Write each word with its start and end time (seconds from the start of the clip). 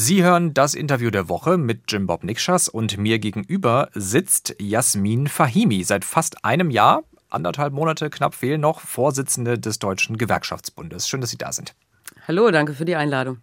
Sie 0.00 0.22
hören 0.22 0.54
das 0.54 0.74
Interview 0.74 1.10
der 1.10 1.28
Woche 1.28 1.58
mit 1.58 1.90
Jim 1.90 2.06
Bob 2.06 2.22
Nikschas 2.22 2.68
und 2.68 2.98
mir 2.98 3.18
gegenüber 3.18 3.88
sitzt 3.94 4.54
Jasmin 4.60 5.26
Fahimi. 5.26 5.82
Seit 5.82 6.04
fast 6.04 6.44
einem 6.44 6.70
Jahr, 6.70 7.02
anderthalb 7.30 7.72
Monate 7.72 8.08
knapp 8.08 8.36
fehlen 8.36 8.60
noch, 8.60 8.78
Vorsitzende 8.78 9.58
des 9.58 9.80
Deutschen 9.80 10.16
Gewerkschaftsbundes. 10.16 11.08
Schön, 11.08 11.20
dass 11.20 11.30
Sie 11.30 11.36
da 11.36 11.50
sind. 11.50 11.74
Hallo, 12.28 12.48
danke 12.52 12.74
für 12.74 12.84
die 12.84 12.94
Einladung. 12.94 13.38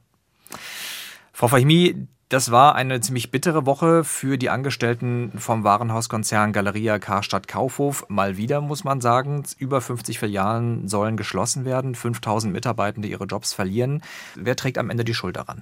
Frau 1.33 1.49
Fahimi, 1.49 2.07
das 2.29 2.51
war 2.51 2.75
eine 2.75 3.01
ziemlich 3.01 3.31
bittere 3.31 3.65
Woche 3.65 4.05
für 4.05 4.37
die 4.37 4.49
Angestellten 4.49 5.33
vom 5.35 5.65
Warenhauskonzern 5.65 6.53
Galeria 6.53 6.99
Karstadt 6.99 7.49
Kaufhof. 7.49 8.05
Mal 8.07 8.37
wieder 8.37 8.61
muss 8.61 8.85
man 8.85 9.01
sagen, 9.01 9.43
über 9.57 9.81
50 9.81 10.19
Filialen 10.19 10.87
sollen 10.87 11.17
geschlossen 11.17 11.65
werden, 11.65 11.95
5000 11.95 12.53
Mitarbeitende 12.53 13.09
ihre 13.09 13.25
Jobs 13.25 13.51
verlieren. 13.51 14.01
Wer 14.35 14.55
trägt 14.55 14.77
am 14.77 14.89
Ende 14.89 15.03
die 15.03 15.13
Schuld 15.13 15.35
daran? 15.35 15.61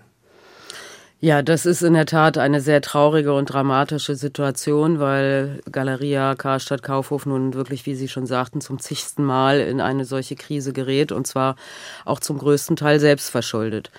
Ja, 1.24 1.42
das 1.42 1.66
ist 1.66 1.82
in 1.84 1.94
der 1.94 2.06
Tat 2.06 2.38
eine 2.38 2.60
sehr 2.60 2.82
traurige 2.82 3.34
und 3.34 3.46
dramatische 3.46 4.14
Situation, 4.14 5.00
weil 5.00 5.62
Galeria 5.72 6.36
Karstadt 6.36 6.84
Kaufhof 6.84 7.26
nun 7.26 7.54
wirklich, 7.54 7.86
wie 7.86 7.96
Sie 7.96 8.10
schon 8.10 8.26
sagten, 8.26 8.60
zum 8.60 8.78
zigsten 8.78 9.24
Mal 9.24 9.62
in 9.62 9.80
eine 9.80 10.04
solche 10.04 10.36
Krise 10.36 10.74
gerät 10.74 11.14
und 11.14 11.26
zwar 11.26 11.56
auch 12.04 12.20
zum 12.20 12.40
größten 12.40 12.76
Teil 12.76 13.00
selbst 13.00 13.30
verschuldet. 13.30 13.90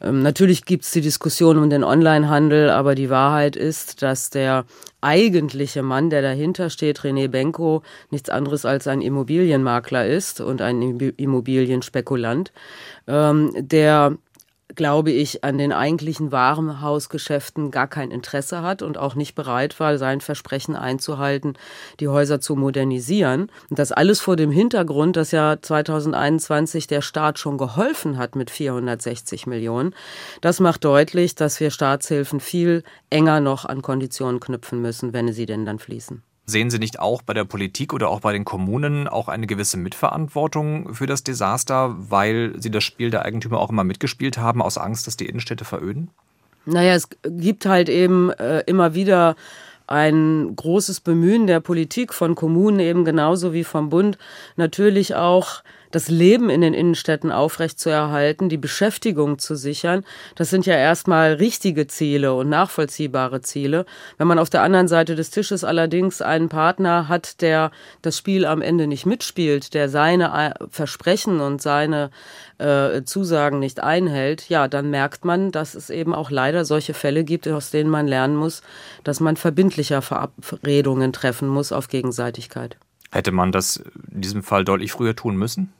Ähm, 0.00 0.22
natürlich 0.22 0.64
gibt's 0.64 0.90
die 0.90 1.02
Diskussion 1.02 1.56
um 1.56 1.70
den 1.70 1.84
Onlinehandel, 1.84 2.68
aber 2.70 2.96
die 2.96 3.10
Wahrheit 3.10 3.54
ist, 3.54 4.02
dass 4.02 4.30
der 4.30 4.64
eigentliche 5.00 5.84
Mann, 5.84 6.10
der 6.10 6.20
dahinter 6.20 6.68
steht, 6.68 6.98
René 7.02 7.28
Benko, 7.28 7.84
nichts 8.10 8.28
anderes 8.28 8.64
als 8.64 8.88
ein 8.88 9.02
Immobilienmakler 9.02 10.04
ist 10.04 10.40
und 10.40 10.60
ein 10.60 10.82
Immobilienspekulant, 10.82 12.50
ähm, 13.06 13.52
der 13.54 14.16
glaube 14.74 15.10
ich, 15.10 15.44
an 15.44 15.58
den 15.58 15.72
eigentlichen 15.72 16.32
Warenhausgeschäften 16.32 17.70
gar 17.70 17.86
kein 17.86 18.10
Interesse 18.10 18.62
hat 18.62 18.82
und 18.82 18.98
auch 18.98 19.14
nicht 19.14 19.34
bereit 19.34 19.78
war, 19.78 19.96
sein 19.96 20.20
Versprechen 20.20 20.74
einzuhalten, 20.74 21.54
die 22.00 22.08
Häuser 22.08 22.40
zu 22.40 22.56
modernisieren. 22.56 23.50
Und 23.70 23.78
das 23.78 23.92
alles 23.92 24.20
vor 24.20 24.36
dem 24.36 24.50
Hintergrund, 24.50 25.16
dass 25.16 25.30
ja 25.30 25.56
2021 25.60 26.86
der 26.86 27.00
Staat 27.00 27.38
schon 27.38 27.58
geholfen 27.58 28.18
hat 28.18 28.34
mit 28.34 28.50
460 28.50 29.46
Millionen. 29.46 29.94
Das 30.40 30.60
macht 30.60 30.84
deutlich, 30.84 31.34
dass 31.34 31.60
wir 31.60 31.70
Staatshilfen 31.70 32.40
viel 32.40 32.82
enger 33.08 33.40
noch 33.40 33.64
an 33.64 33.82
Konditionen 33.82 34.40
knüpfen 34.40 34.82
müssen, 34.82 35.12
wenn 35.12 35.32
sie 35.32 35.46
denn 35.46 35.64
dann 35.64 35.78
fließen. 35.78 36.22
Sehen 36.48 36.70
Sie 36.70 36.78
nicht 36.78 37.00
auch 37.00 37.22
bei 37.22 37.34
der 37.34 37.44
Politik 37.44 37.92
oder 37.92 38.08
auch 38.08 38.20
bei 38.20 38.32
den 38.32 38.44
Kommunen 38.44 39.08
auch 39.08 39.26
eine 39.26 39.48
gewisse 39.48 39.76
Mitverantwortung 39.76 40.94
für 40.94 41.06
das 41.06 41.24
Desaster, 41.24 41.96
weil 41.98 42.52
Sie 42.56 42.70
das 42.70 42.84
Spiel 42.84 43.10
der 43.10 43.24
Eigentümer 43.24 43.58
auch 43.58 43.70
immer 43.70 43.82
mitgespielt 43.82 44.38
haben, 44.38 44.62
aus 44.62 44.78
Angst, 44.78 45.08
dass 45.08 45.16
die 45.16 45.26
Innenstädte 45.26 45.64
veröden? 45.64 46.08
Naja, 46.64 46.94
es 46.94 47.08
gibt 47.24 47.66
halt 47.66 47.88
eben 47.88 48.30
äh, 48.30 48.60
immer 48.66 48.94
wieder 48.94 49.34
ein 49.88 50.54
großes 50.54 51.00
Bemühen 51.00 51.46
der 51.46 51.60
Politik 51.60 52.12
von 52.12 52.34
Kommunen 52.34 52.80
eben 52.80 53.04
genauso 53.04 53.52
wie 53.52 53.64
vom 53.64 53.88
Bund 53.90 54.18
natürlich 54.56 55.14
auch 55.14 55.62
das 55.90 56.08
Leben 56.08 56.50
in 56.50 56.60
den 56.60 56.74
Innenstädten 56.74 57.30
aufrechtzuerhalten, 57.32 58.48
die 58.48 58.56
Beschäftigung 58.56 59.38
zu 59.38 59.54
sichern, 59.56 60.04
das 60.34 60.50
sind 60.50 60.66
ja 60.66 60.74
erstmal 60.74 61.34
richtige 61.34 61.86
Ziele 61.86 62.34
und 62.34 62.48
nachvollziehbare 62.48 63.40
Ziele. 63.40 63.86
Wenn 64.18 64.26
man 64.26 64.38
auf 64.38 64.50
der 64.50 64.62
anderen 64.62 64.88
Seite 64.88 65.14
des 65.14 65.30
Tisches 65.30 65.64
allerdings 65.64 66.22
einen 66.22 66.48
Partner 66.48 67.08
hat, 67.08 67.40
der 67.40 67.70
das 68.02 68.16
Spiel 68.16 68.46
am 68.46 68.62
Ende 68.62 68.86
nicht 68.86 69.06
mitspielt, 69.06 69.74
der 69.74 69.88
seine 69.88 70.54
äh, 70.60 70.66
Versprechen 70.70 71.40
und 71.40 71.62
seine 71.62 72.10
äh, 72.58 73.02
Zusagen 73.02 73.58
nicht 73.58 73.82
einhält, 73.82 74.48
ja, 74.48 74.68
dann 74.68 74.90
merkt 74.90 75.24
man, 75.24 75.52
dass 75.52 75.74
es 75.74 75.90
eben 75.90 76.14
auch 76.14 76.30
leider 76.30 76.64
solche 76.64 76.94
Fälle 76.94 77.24
gibt, 77.24 77.48
aus 77.48 77.70
denen 77.70 77.90
man 77.90 78.06
lernen 78.06 78.36
muss, 78.36 78.62
dass 79.04 79.20
man 79.20 79.36
verbindlicher 79.36 80.02
Verabredungen 80.02 81.12
treffen 81.12 81.48
muss 81.48 81.72
auf 81.72 81.88
Gegenseitigkeit. 81.88 82.76
Hätte 83.10 83.32
man 83.32 83.52
das 83.52 83.82
in 84.12 84.20
diesem 84.20 84.42
Fall 84.42 84.64
deutlich 84.64 84.92
früher 84.92 85.14
tun 85.14 85.36
müssen? 85.36 85.72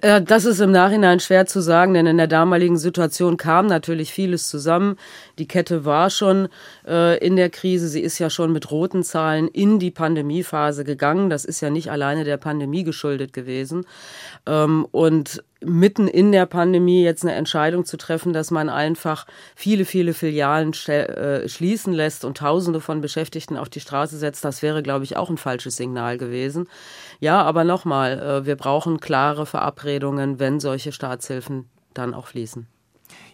Äh, 0.00 0.22
das 0.22 0.44
ist 0.44 0.60
im 0.60 0.70
Nachhinein 0.70 1.20
schwer 1.20 1.46
zu 1.46 1.60
sagen, 1.60 1.94
denn 1.94 2.06
in 2.06 2.16
der 2.16 2.26
damaligen 2.26 2.78
Situation 2.78 3.36
kam 3.36 3.66
natürlich 3.66 4.12
vieles 4.12 4.48
zusammen. 4.48 4.96
Die 5.38 5.48
Kette 5.48 5.84
war 5.84 6.10
schon 6.10 6.48
äh, 6.86 7.18
in 7.24 7.36
der 7.36 7.50
Krise. 7.50 7.88
Sie 7.88 8.00
ist 8.00 8.18
ja 8.18 8.30
schon 8.30 8.52
mit 8.52 8.70
roten 8.70 9.02
Zahlen 9.02 9.48
in 9.48 9.78
die 9.78 9.90
Pandemiephase 9.90 10.84
gegangen. 10.84 11.30
Das 11.30 11.44
ist 11.44 11.60
ja 11.60 11.70
nicht 11.70 11.90
alleine 11.90 12.24
der 12.24 12.36
Pandemie 12.36 12.84
geschuldet 12.84 13.32
gewesen. 13.32 13.86
Ähm, 14.46 14.86
und 14.90 15.42
mitten 15.64 16.06
in 16.08 16.32
der 16.32 16.46
Pandemie 16.46 17.02
jetzt 17.02 17.24
eine 17.24 17.34
Entscheidung 17.34 17.84
zu 17.84 17.96
treffen, 17.96 18.32
dass 18.32 18.50
man 18.50 18.68
einfach 18.68 19.26
viele, 19.56 19.84
viele 19.84 20.14
Filialen 20.14 20.72
äh, 20.88 21.48
schließen 21.48 21.92
lässt 21.92 22.24
und 22.24 22.38
Tausende 22.38 22.80
von 22.80 23.00
Beschäftigten 23.00 23.56
auf 23.56 23.68
die 23.68 23.80
Straße 23.80 24.18
setzt, 24.18 24.44
das 24.44 24.62
wäre, 24.62 24.82
glaube 24.82 25.04
ich, 25.04 25.16
auch 25.16 25.30
ein 25.30 25.36
falsches 25.36 25.76
Signal 25.76 26.18
gewesen. 26.18 26.68
Ja, 27.20 27.42
aber 27.42 27.64
nochmal, 27.64 28.18
äh, 28.18 28.46
wir 28.46 28.56
brauchen 28.56 29.00
klare 29.00 29.46
Verabredungen, 29.46 30.38
wenn 30.38 30.60
solche 30.60 30.92
Staatshilfen 30.92 31.68
dann 31.94 32.14
auch 32.14 32.28
fließen. 32.28 32.68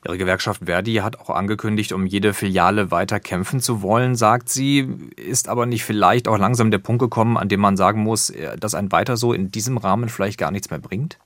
Ihre 0.07 0.19
Gewerkschaft 0.19 0.67
Verdi 0.67 0.97
hat 0.97 1.19
auch 1.19 1.31
angekündigt, 1.31 1.93
um 1.93 2.07
jede 2.07 2.35
Filiale 2.35 2.91
weiter 2.91 3.21
kämpfen 3.21 3.61
zu 3.61 3.83
wollen, 3.83 4.15
sagt 4.15 4.49
sie, 4.49 4.89
ist 5.17 5.49
aber 5.49 5.67
nicht 5.67 5.85
vielleicht 5.85 6.29
auch 6.29 6.39
langsam 6.39 6.71
der 6.71 6.79
Punkt 6.79 7.01
gekommen, 7.01 7.37
an 7.37 7.49
dem 7.49 7.61
man 7.61 7.77
sagen 7.77 8.03
muss, 8.03 8.31
äh, 8.31 8.57
dass 8.57 8.75
ein 8.75 8.93
weiter 8.93 9.17
so 9.17 9.33
in 9.33 9.51
diesem 9.51 9.77
Rahmen 9.77 10.09
vielleicht 10.09 10.39
gar 10.39 10.51
nichts 10.51 10.71
mehr 10.71 10.79
bringt? 10.79 11.19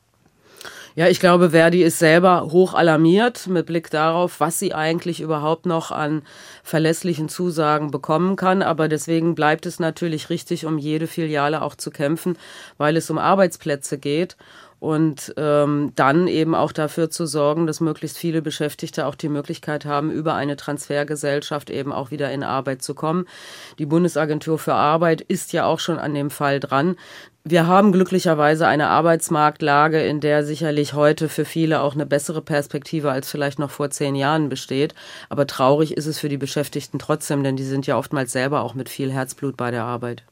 Ja, 0.99 1.07
ich 1.07 1.21
glaube, 1.21 1.51
Verdi 1.51 1.85
ist 1.85 2.01
selber 2.01 2.49
hoch 2.51 2.75
alarmiert 2.75 3.47
mit 3.47 3.67
Blick 3.67 3.89
darauf, 3.89 4.41
was 4.41 4.59
sie 4.59 4.75
eigentlich 4.75 5.21
überhaupt 5.21 5.65
noch 5.65 5.93
an 5.93 6.23
verlässlichen 6.65 7.29
Zusagen 7.29 7.93
bekommen 7.93 8.35
kann. 8.35 8.63
Aber 8.63 8.89
deswegen 8.89 9.37
bleibt 9.37 9.65
es 9.65 9.79
natürlich 9.79 10.29
richtig, 10.29 10.67
um 10.67 10.77
jede 10.77 11.07
Filiale 11.07 11.63
auch 11.63 11.77
zu 11.77 11.93
kämpfen, 11.93 12.37
weil 12.79 12.97
es 12.97 13.09
um 13.11 13.19
Arbeitsplätze 13.19 13.97
geht 13.97 14.37
und 14.81 15.35
ähm, 15.37 15.93
dann 15.97 16.29
eben 16.29 16.55
auch 16.55 16.73
dafür 16.73 17.11
zu 17.11 17.27
sorgen, 17.27 17.67
dass 17.67 17.81
möglichst 17.81 18.17
viele 18.17 18.43
Beschäftigte 18.43 19.07
auch 19.07 19.15
die 19.15 19.29
Möglichkeit 19.29 19.85
haben, 19.85 20.11
über 20.11 20.35
eine 20.35 20.57
Transfergesellschaft 20.57 21.71
eben 21.71 21.93
auch 21.93 22.11
wieder 22.11 22.31
in 22.31 22.45
Arbeit 22.45 22.83
zu 22.83 22.95
kommen. 22.95 23.27
Die 23.79 23.87
Bundesagentur 23.87 24.59
für 24.59 24.75
Arbeit 24.75 25.21
ist 25.21 25.53
ja 25.53 25.65
auch 25.65 25.81
schon 25.81 25.99
an 25.99 26.15
dem 26.15 26.31
Fall 26.31 26.61
dran. 26.61 26.97
Wir 27.51 27.67
haben 27.67 27.93
glücklicherweise 27.93 28.67
eine 28.67 28.89
Arbeitsmarktlage, 28.89 30.03
in 30.03 30.21
der 30.21 30.45
sicherlich 30.45 30.93
heute 30.93 31.31
für 31.31 31.47
viele 31.47 31.81
auch 31.81 31.95
eine 31.95 32.05
bessere 32.05 32.43
Perspektive 32.43 33.11
als 33.11 33.31
vielleicht 33.31 33.59
noch 33.59 33.71
vor 33.71 33.89
zehn 33.89 34.17
Jahren 34.17 34.51
besteht. 34.51 34.95
Aber 35.31 35.47
traurig 35.47 35.97
ist 35.97 36.05
es 36.05 36.19
für 36.19 36.29
die 36.29 36.37
Beschäftigten 36.37 36.99
trotzdem, 36.99 37.43
denn 37.43 37.57
die 37.57 37.65
sind 37.65 37.87
ja 37.87 37.97
oftmals 37.97 38.33
selber 38.33 38.61
auch 38.61 38.75
mit 38.75 38.91
viel 38.91 39.11
Herzblut 39.11 39.57
bei 39.57 39.71
der 39.71 39.85
Arbeit. 39.85 40.25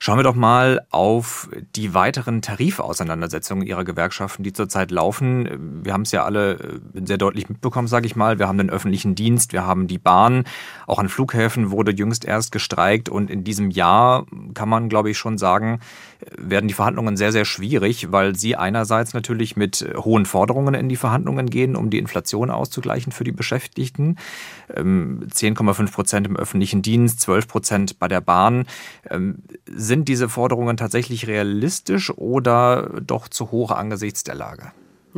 Schauen 0.00 0.18
wir 0.18 0.22
doch 0.22 0.34
mal 0.34 0.80
auf 0.90 1.48
die 1.74 1.92
weiteren 1.92 2.40
Tarifauseinandersetzungen 2.40 3.66
Ihrer 3.66 3.84
Gewerkschaften, 3.84 4.44
die 4.44 4.52
zurzeit 4.52 4.90
laufen. 4.92 5.82
Wir 5.84 5.92
haben 5.92 6.02
es 6.02 6.12
ja 6.12 6.24
alle 6.24 6.52
äh, 6.52 7.04
sehr 7.04 7.18
deutlich 7.18 7.48
mitbekommen, 7.48 7.88
sage 7.88 8.06
ich 8.06 8.14
mal. 8.14 8.38
Wir 8.38 8.46
haben 8.46 8.58
den 8.58 8.70
öffentlichen 8.70 9.14
Dienst, 9.14 9.52
wir 9.52 9.66
haben 9.66 9.88
die 9.88 9.98
Bahn. 9.98 10.44
Auch 10.86 10.98
an 10.98 11.08
Flughäfen 11.08 11.70
wurde 11.72 11.92
jüngst 11.92 12.24
erst 12.24 12.52
gestreikt. 12.52 13.08
Und 13.08 13.28
in 13.28 13.42
diesem 13.42 13.70
Jahr 13.70 14.26
kann 14.54 14.68
man, 14.68 14.88
glaube 14.88 15.10
ich, 15.10 15.18
schon 15.18 15.36
sagen, 15.36 15.80
werden 16.36 16.68
die 16.68 16.74
Verhandlungen 16.74 17.16
sehr, 17.16 17.32
sehr 17.32 17.44
schwierig, 17.44 18.12
weil 18.12 18.34
Sie 18.34 18.56
einerseits 18.56 19.14
natürlich 19.14 19.56
mit 19.56 19.88
hohen 19.96 20.26
Forderungen 20.26 20.74
in 20.74 20.88
die 20.88 20.96
Verhandlungen 20.96 21.48
gehen, 21.50 21.76
um 21.76 21.90
die 21.90 21.98
Inflation 21.98 22.50
auszugleichen 22.50 23.12
für 23.12 23.24
die 23.24 23.32
Beschäftigten. 23.32 24.16
10,5 24.68 25.80
ähm, 25.80 25.86
Prozent 25.86 26.26
im 26.26 26.36
öffentlichen 26.36 26.82
Dienst, 26.82 27.20
12 27.20 27.48
Prozent 27.48 27.98
bei 27.98 28.08
der 28.08 28.20
Bahn. 28.20 28.66
Sind 29.88 30.06
diese 30.06 30.28
Forderungen 30.28 30.76
tatsächlich 30.76 31.28
realistisch 31.28 32.10
oder 32.10 33.00
doch 33.00 33.26
zu 33.26 33.50
hoch 33.52 33.70
angesichts 33.70 34.22
der 34.22 34.34
Lage? 34.34 34.72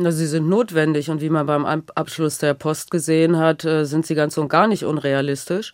Sie 0.09 0.25
sind 0.25 0.49
notwendig 0.49 1.09
und 1.09 1.21
wie 1.21 1.29
man 1.29 1.45
beim 1.45 1.65
Abschluss 1.65 2.39
der 2.39 2.53
Post 2.55 2.89
gesehen 2.89 3.37
hat, 3.37 3.63
äh, 3.65 3.85
sind 3.85 4.05
sie 4.05 4.15
ganz 4.15 4.37
und 4.37 4.47
gar 4.47 4.67
nicht 4.67 4.85
unrealistisch. 4.85 5.73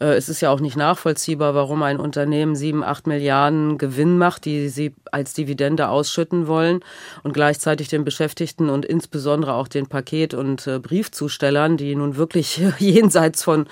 Äh, 0.00 0.14
es 0.16 0.28
ist 0.28 0.42
ja 0.42 0.50
auch 0.50 0.60
nicht 0.60 0.76
nachvollziehbar, 0.76 1.54
warum 1.54 1.82
ein 1.82 1.98
Unternehmen 1.98 2.54
sieben, 2.56 2.84
acht 2.84 3.06
Milliarden 3.06 3.78
Gewinn 3.78 4.18
macht, 4.18 4.44
die 4.44 4.68
sie 4.68 4.94
als 5.10 5.32
Dividende 5.32 5.88
ausschütten 5.88 6.46
wollen 6.46 6.80
und 7.22 7.32
gleichzeitig 7.32 7.88
den 7.88 8.04
Beschäftigten 8.04 8.68
und 8.68 8.84
insbesondere 8.84 9.54
auch 9.54 9.68
den 9.68 9.86
Paket- 9.86 10.34
und 10.34 10.66
äh, 10.66 10.78
Briefzustellern, 10.78 11.76
die 11.76 11.94
nun 11.94 12.16
wirklich 12.16 12.60
jenseits 12.78 13.42
von 13.42 13.66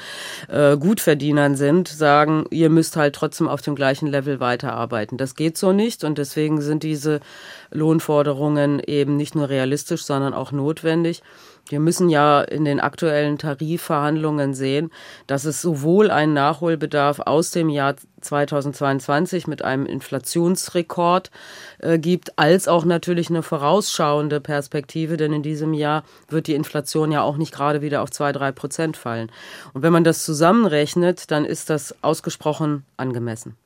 Gutverdienern 0.49 1.57
sind, 1.57 1.89
sagen, 1.89 2.45
ihr 2.51 2.71
müsst 2.71 2.97
halt 2.97 3.15
trotzdem 3.15 3.49
auf 3.49 3.63
dem 3.63 3.75
gleichen 3.75 4.07
Level 4.07 4.41
weiterarbeiten. 4.41 5.19
Das 5.19 5.35
geht 5.35 5.59
so 5.59 5.73
nicht 5.73 6.05
und 6.05 6.19
deswegen 6.19 6.61
sind 6.61 6.83
diese 6.83 7.21
Lohnforderungen 7.71 8.81
eben 8.81 9.17
nicht 9.17 9.35
nur 9.35 9.49
realistisch, 9.49 9.90
sondern 9.99 10.35
auch 10.35 10.53
notwendig. 10.53 11.23
Wir 11.69 11.79
müssen 11.79 12.09
ja 12.09 12.41
in 12.41 12.65
den 12.65 12.81
aktuellen 12.81 13.39
Tarifverhandlungen 13.39 14.55
sehen, 14.55 14.91
dass 15.29 15.45
es 15.45 15.63
sowohl 15.63 16.11
einen 16.11 16.35
Nachholbedarf 16.35 17.21
aus 17.21 17.53
dem 17.53 17.69
Jahr 17.69 17.95
2022 18.21 19.47
mit 19.47 19.63
einem 19.63 19.87
Inflationsrekord 19.87 21.31
äh, 21.79 21.99
gibt, 21.99 22.39
als 22.39 22.67
auch 22.67 22.85
natürlich 22.85 23.31
eine 23.31 23.45
vorausschauende 23.45 24.41
Perspektive, 24.41 25.17
denn 25.17 25.33
in 25.33 25.43
diesem 25.45 25.73
Jahr 25.73 26.03
wird 26.29 26.49
die 26.49 26.55
Inflation 26.55 27.13
ja 27.13 27.23
auch 27.23 27.37
nicht 27.37 27.55
gerade 27.55 27.83
wieder 27.83 28.03
auf 28.03 28.11
zwei, 28.11 28.33
drei 28.33 28.51
Prozent 28.51 28.97
fallen. 28.97 29.31
Und 29.73 29.83
wenn 29.83 29.93
man 29.93 30.05
das 30.05 30.25
zusammenrechnet, 30.25 31.31
dann 31.31 31.45
ist 31.45 31.71
das 31.71 31.95
ausgesprochen 32.03 32.85
angemessen. 32.97 33.57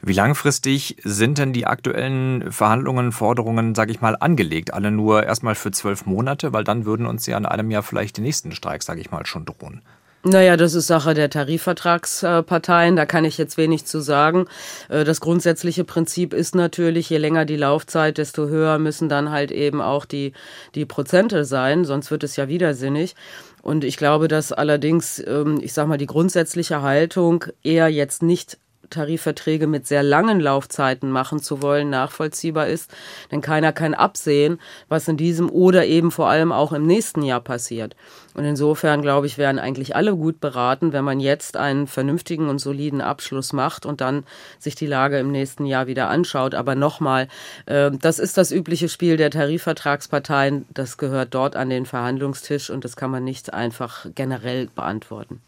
Wie 0.00 0.12
langfristig 0.12 0.96
sind 1.02 1.38
denn 1.38 1.52
die 1.52 1.66
aktuellen 1.66 2.52
Verhandlungen, 2.52 3.12
Forderungen, 3.12 3.74
sage 3.74 3.90
ich 3.90 4.00
mal, 4.00 4.16
angelegt? 4.18 4.72
Alle 4.72 4.90
nur 4.90 5.24
erstmal 5.24 5.54
für 5.54 5.70
zwölf 5.70 6.06
Monate, 6.06 6.52
weil 6.52 6.64
dann 6.64 6.84
würden 6.84 7.06
uns 7.06 7.26
ja 7.26 7.36
in 7.36 7.46
einem 7.46 7.70
Jahr 7.70 7.82
vielleicht 7.82 8.16
die 8.16 8.22
nächsten 8.22 8.52
Streiks, 8.52 8.86
sage 8.86 9.00
ich 9.00 9.10
mal, 9.10 9.26
schon 9.26 9.44
drohen. 9.44 9.82
Naja, 10.24 10.56
das 10.56 10.74
ist 10.74 10.88
Sache 10.88 11.14
der 11.14 11.30
Tarifvertragsparteien, 11.30 12.96
da 12.96 13.06
kann 13.06 13.24
ich 13.24 13.38
jetzt 13.38 13.56
wenig 13.56 13.84
zu 13.84 14.00
sagen. 14.00 14.46
Äh, 14.88 15.04
das 15.04 15.20
grundsätzliche 15.20 15.84
Prinzip 15.84 16.34
ist 16.34 16.56
natürlich, 16.56 17.08
je 17.08 17.18
länger 17.18 17.44
die 17.44 17.56
Laufzeit, 17.56 18.18
desto 18.18 18.48
höher 18.48 18.78
müssen 18.78 19.08
dann 19.08 19.30
halt 19.30 19.52
eben 19.52 19.80
auch 19.80 20.04
die, 20.04 20.32
die 20.74 20.86
Prozente 20.86 21.44
sein, 21.44 21.84
sonst 21.84 22.10
wird 22.10 22.24
es 22.24 22.34
ja 22.34 22.48
widersinnig. 22.48 23.14
Und 23.62 23.84
ich 23.84 23.96
glaube, 23.96 24.26
dass 24.26 24.52
allerdings, 24.52 25.22
ähm, 25.24 25.60
ich 25.62 25.72
sag 25.72 25.86
mal, 25.86 25.98
die 25.98 26.06
grundsätzliche 26.06 26.82
Haltung 26.82 27.44
eher 27.62 27.88
jetzt 27.88 28.22
nicht 28.22 28.58
Tarifverträge 28.90 29.66
mit 29.66 29.86
sehr 29.86 30.02
langen 30.02 30.40
Laufzeiten 30.40 31.10
machen 31.10 31.40
zu 31.40 31.62
wollen, 31.62 31.90
nachvollziehbar 31.90 32.66
ist. 32.68 32.90
Denn 33.30 33.40
keiner 33.40 33.72
kann 33.72 33.94
absehen, 33.94 34.60
was 34.88 35.08
in 35.08 35.16
diesem 35.16 35.50
oder 35.50 35.86
eben 35.86 36.10
vor 36.10 36.28
allem 36.28 36.52
auch 36.52 36.72
im 36.72 36.86
nächsten 36.86 37.22
Jahr 37.22 37.40
passiert. 37.40 37.96
Und 38.34 38.44
insofern, 38.44 39.02
glaube 39.02 39.26
ich, 39.26 39.36
wären 39.36 39.58
eigentlich 39.58 39.96
alle 39.96 40.14
gut 40.14 40.40
beraten, 40.40 40.92
wenn 40.92 41.04
man 41.04 41.18
jetzt 41.18 41.56
einen 41.56 41.88
vernünftigen 41.88 42.48
und 42.48 42.60
soliden 42.60 43.00
Abschluss 43.00 43.52
macht 43.52 43.84
und 43.84 44.00
dann 44.00 44.24
sich 44.60 44.76
die 44.76 44.86
Lage 44.86 45.18
im 45.18 45.32
nächsten 45.32 45.66
Jahr 45.66 45.88
wieder 45.88 46.08
anschaut. 46.08 46.54
Aber 46.54 46.76
nochmal, 46.76 47.26
äh, 47.66 47.90
das 47.90 48.18
ist 48.20 48.36
das 48.36 48.52
übliche 48.52 48.88
Spiel 48.88 49.16
der 49.16 49.30
Tarifvertragsparteien. 49.30 50.66
Das 50.72 50.98
gehört 50.98 51.34
dort 51.34 51.56
an 51.56 51.68
den 51.68 51.84
Verhandlungstisch 51.84 52.70
und 52.70 52.84
das 52.84 52.94
kann 52.94 53.10
man 53.10 53.24
nicht 53.24 53.52
einfach 53.52 54.06
generell 54.14 54.68
beantworten. 54.74 55.40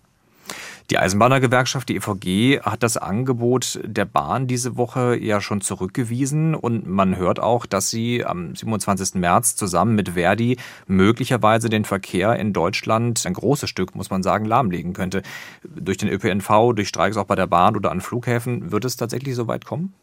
Die 0.90 0.98
Eisenbahnergewerkschaft, 0.98 1.88
die 1.88 1.94
EVG, 1.94 2.62
hat 2.62 2.82
das 2.82 2.96
Angebot 2.96 3.78
der 3.84 4.06
Bahn 4.06 4.48
diese 4.48 4.76
Woche 4.76 5.16
ja 5.16 5.40
schon 5.40 5.60
zurückgewiesen 5.60 6.56
und 6.56 6.84
man 6.88 7.16
hört 7.16 7.38
auch, 7.38 7.64
dass 7.64 7.90
sie 7.90 8.24
am 8.24 8.56
27. 8.56 9.14
März 9.14 9.54
zusammen 9.54 9.94
mit 9.94 10.10
Verdi 10.10 10.56
möglicherweise 10.88 11.68
den 11.68 11.84
Verkehr 11.84 12.34
in 12.34 12.52
Deutschland 12.52 13.24
ein 13.24 13.34
großes 13.34 13.70
Stück, 13.70 13.94
muss 13.94 14.10
man 14.10 14.24
sagen, 14.24 14.46
lahmlegen 14.46 14.92
könnte. 14.92 15.22
Durch 15.62 15.96
den 15.96 16.08
ÖPNV, 16.08 16.74
durch 16.74 16.88
Streiks 16.88 17.16
auch 17.16 17.26
bei 17.26 17.36
der 17.36 17.46
Bahn 17.46 17.76
oder 17.76 17.92
an 17.92 18.00
Flughäfen. 18.00 18.72
Wird 18.72 18.84
es 18.84 18.96
tatsächlich 18.96 19.36
so 19.36 19.46
weit 19.46 19.64
kommen? 19.64 19.94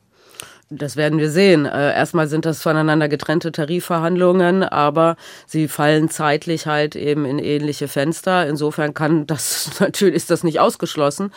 Das 0.70 0.98
werden 0.98 1.18
wir 1.18 1.32
sehen. 1.32 1.66
Äh, 1.66 1.94
erstmal 1.96 2.28
sind 2.28 2.46
das 2.46 2.62
voneinander 2.62 3.08
getrennte 3.08 3.54
Tarifverhandlungen, 3.54 4.64
aber 4.64 5.16
sie 5.46 5.70
fallen 5.70 6.10
zeitlich 6.10 6.68
halt 6.68 6.98
eben 6.98 7.24
in 7.24 7.40
ähnliche 7.40 7.88
Fenster. 7.88 8.46
Insofern 8.48 8.94
kann 8.94 9.26
das 9.28 9.72
natürlich 9.80 10.16
ist 10.16 10.30
das 10.30 10.44
nicht 10.44 10.60
ausgeschlossen. 10.60 11.32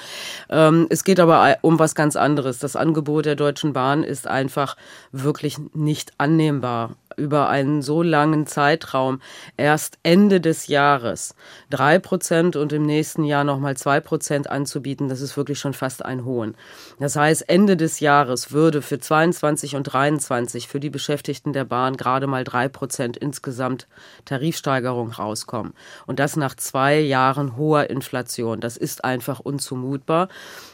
Ähm, 0.49 0.89
es 0.91 1.05
geht 1.05 1.21
aber 1.21 1.59
um 1.63 1.79
was 1.79 1.95
ganz 1.95 2.17
anderes. 2.17 2.59
Das 2.59 2.75
Angebot 2.75 3.25
der 3.25 3.37
Deutschen 3.37 3.73
Bahn 3.73 4.03
ist 4.03 4.27
einfach 4.27 4.77
wirklich 5.13 5.59
nicht 5.75 6.13
annehmbar 6.19 6.97
über 7.21 7.49
einen 7.49 7.83
so 7.83 8.03
langen 8.03 8.47
Zeitraum 8.47 9.21
erst 9.57 9.99
Ende 10.03 10.41
des 10.41 10.67
Jahres 10.67 11.35
drei 11.69 11.99
Prozent 11.99 12.57
und 12.57 12.73
im 12.73 12.83
nächsten 12.85 13.25
Jahr 13.25 13.45
nochmal 13.45 13.77
zwei 13.77 14.01
Prozent 14.01 14.51
anzubieten, 14.51 15.09
das 15.09 15.21
ist 15.21 15.37
wirklich 15.37 15.59
schon 15.59 15.75
fast 15.75 16.05
ein 16.05 16.25
Hohn. 16.25 16.55
Das 16.99 17.17
heißt, 17.17 17.49
Ende 17.49 17.77
des 17.77 18.01
Jahres 18.01 18.53
würde 18.53 18.83
für 18.83 18.99
22 18.99 19.77
und 19.77 19.85
23 19.85 20.69
für 20.69 20.81
die 20.81 20.91
Beschäftigten 20.91 21.53
der 21.53 21.65
Bahn 21.65 21.97
gerade 21.97 22.27
mal 22.27 22.45
drei 22.45 22.69
Prozent 22.69 23.17
insgesamt 23.17 23.87
Tarifsteigerung 24.25 25.11
rauskommen. 25.11 25.75
Und 26.07 26.19
das 26.19 26.37
nach 26.37 26.55
zwei 26.57 26.99
Jahren 26.99 27.57
hoher 27.57 27.91
Inflation. 27.91 28.61
Das 28.61 28.77
ist 28.77 29.05
einfach 29.05 29.41
unzumutbar. 29.41 30.29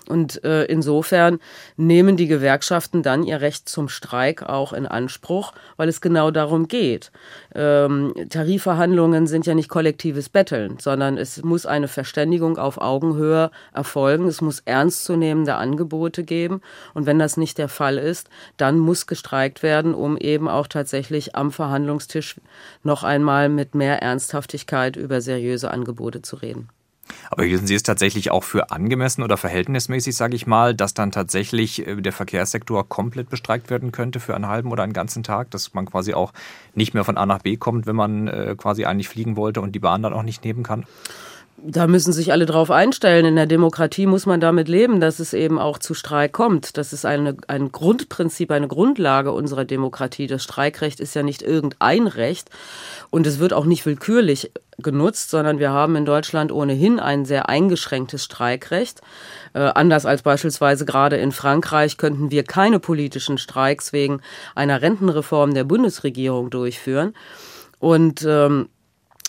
Und 0.09 0.45
äh, 0.45 0.65
insofern 0.65 1.39
nehmen 1.77 2.17
die 2.17 2.27
Gewerkschaften 2.27 3.03
dann 3.03 3.25
ihr 3.25 3.41
Recht 3.41 3.69
zum 3.69 3.89
Streik 3.89 4.43
auch 4.43 4.73
in 4.73 4.87
Anspruch, 4.87 5.53
weil 5.77 5.89
es 5.89 6.01
genau 6.01 6.31
darum 6.31 6.69
geht. 6.69 7.11
Ähm, 7.55 8.15
Tarifverhandlungen 8.31 9.27
sind 9.27 9.47
ja 9.47 9.55
nicht 9.55 9.69
kollektives 9.69 10.29
Betteln, 10.29 10.79
sondern 10.81 11.19
es 11.19 11.43
muss 11.43 11.67
eine 11.67 11.89
Verständigung 11.89 12.59
auf 12.59 12.79
Augenhöhe 12.79 13.51
erfolgen. 13.73 14.29
Es 14.29 14.41
muss 14.41 14.61
ernstzunehmende 14.61 15.57
Angebote 15.57 16.25
geben. 16.25 16.61
Und 16.95 17.07
wenn 17.07 17.19
das 17.19 17.37
nicht 17.37 17.59
der 17.59 17.69
Fall 17.69 17.99
ist, 17.99 18.29
dann 18.57 18.79
muss 18.79 19.07
gestreikt 19.07 19.63
werden, 19.63 19.95
um 19.95 20.17
eben 20.17 20.49
auch 20.49 20.67
tatsächlich 20.67 21.35
am 21.35 21.51
Verhandlungstisch 21.51 22.37
noch 22.83 23.05
einmal 23.05 23.49
mit 23.49 23.75
mehr 23.75 24.03
Ernsthaftigkeit 24.03 24.97
über 24.97 25.21
seriöse 25.21 25.71
Angebote 25.71 26.23
zu 26.23 26.37
reden. 26.37 26.69
Aber 27.31 27.45
hielten 27.45 27.67
Sie 27.67 27.75
es 27.75 27.83
tatsächlich 27.83 28.31
auch 28.31 28.45
für 28.45 28.71
angemessen 28.71 29.23
oder 29.23 29.37
verhältnismäßig, 29.37 30.17
sage 30.17 30.37
ich 30.37 30.47
mal, 30.47 30.75
dass 30.75 30.95
dann 30.95 31.11
tatsächlich 31.11 31.87
äh, 31.87 31.97
der 31.97 32.13
Verkehrssektor 32.13 32.89
komplett 32.89 33.31
bestreikt 33.31 33.71
werden 33.71 33.93
könnte 33.93 34.21
für 34.21 34.35
einen 34.35 34.49
halben 34.49 34.71
oder 34.73 34.83
einen 34.83 34.93
ganzen 34.93 35.23
Tag, 35.23 35.51
dass 35.51 35.75
man 35.75 35.87
quasi 35.87 36.15
auch 36.15 36.33
nicht 36.75 36.95
mehr 36.95 37.05
von 37.05 37.17
A 37.17 37.27
nach 37.27 37.41
B 37.41 37.57
kommt, 37.57 37.87
wenn 37.87 37.97
man 37.97 38.29
äh, 38.29 38.55
quasi 38.57 38.85
eigentlich 38.85 39.09
fliegen 39.09 39.37
wollte 39.37 39.61
und 39.61 39.73
die 39.73 39.81
Bahn 39.81 40.03
dann 40.03 40.13
auch 40.13 40.23
nicht 40.23 40.45
nehmen 40.45 40.63
kann? 40.63 40.85
Da 41.59 41.87
müssen 41.87 42.13
sich 42.13 42.33
alle 42.33 42.47
drauf 42.47 42.71
einstellen. 42.71 43.25
In 43.25 43.37
der 43.37 43.47
Demokratie 43.47 44.07
muss 44.07 44.27
man 44.27 44.41
damit 44.41 44.69
leben, 44.69 45.01
dass 45.01 45.19
es 45.19 45.33
eben 45.33 45.59
auch 45.59 45.79
zu 45.79 45.95
Streik 45.95 46.33
kommt. 46.33 46.77
Das 46.77 46.93
ist 46.93 47.07
eine, 47.07 47.37
ein 47.49 47.73
Grundprinzip, 47.73 48.51
eine 48.51 48.69
Grundlage 48.69 49.33
unserer 49.33 49.65
Demokratie. 49.65 50.27
Das 50.27 50.45
Streikrecht 50.45 51.01
ist 51.01 51.15
ja 51.15 51.23
nicht 51.23 51.43
irgendein 51.43 52.07
Recht 52.07 52.51
und 53.11 53.27
es 53.27 53.39
wird 53.39 53.53
auch 53.53 53.65
nicht 53.65 53.87
willkürlich 53.87 54.53
genutzt, 54.79 55.31
sondern 55.31 55.59
wir 55.59 55.71
haben 55.71 55.97
in 55.97 56.05
Deutschland 56.05 56.53
ohnehin 56.53 57.01
ein 57.01 57.25
sehr 57.25 57.49
eingeschränktes 57.49 58.25
Streikrecht. 58.25 59.01
Äh, 59.55 59.61
anders 59.61 60.05
als 60.05 60.23
beispielsweise 60.23 60.85
gerade 60.85 61.17
in 61.17 61.33
Frankreich 61.33 61.97
könnten 61.97 62.31
wir 62.31 62.45
keine 62.45 62.79
politischen 62.79 63.39
Streiks 63.39 63.95
wegen 63.95 64.21
einer 64.55 64.83
Rentenreform 64.83 65.55
der 65.55 65.65
Bundesregierung 65.65 66.51
durchführen. 66.51 67.15
Und 67.79 68.25
ähm, 68.29 68.69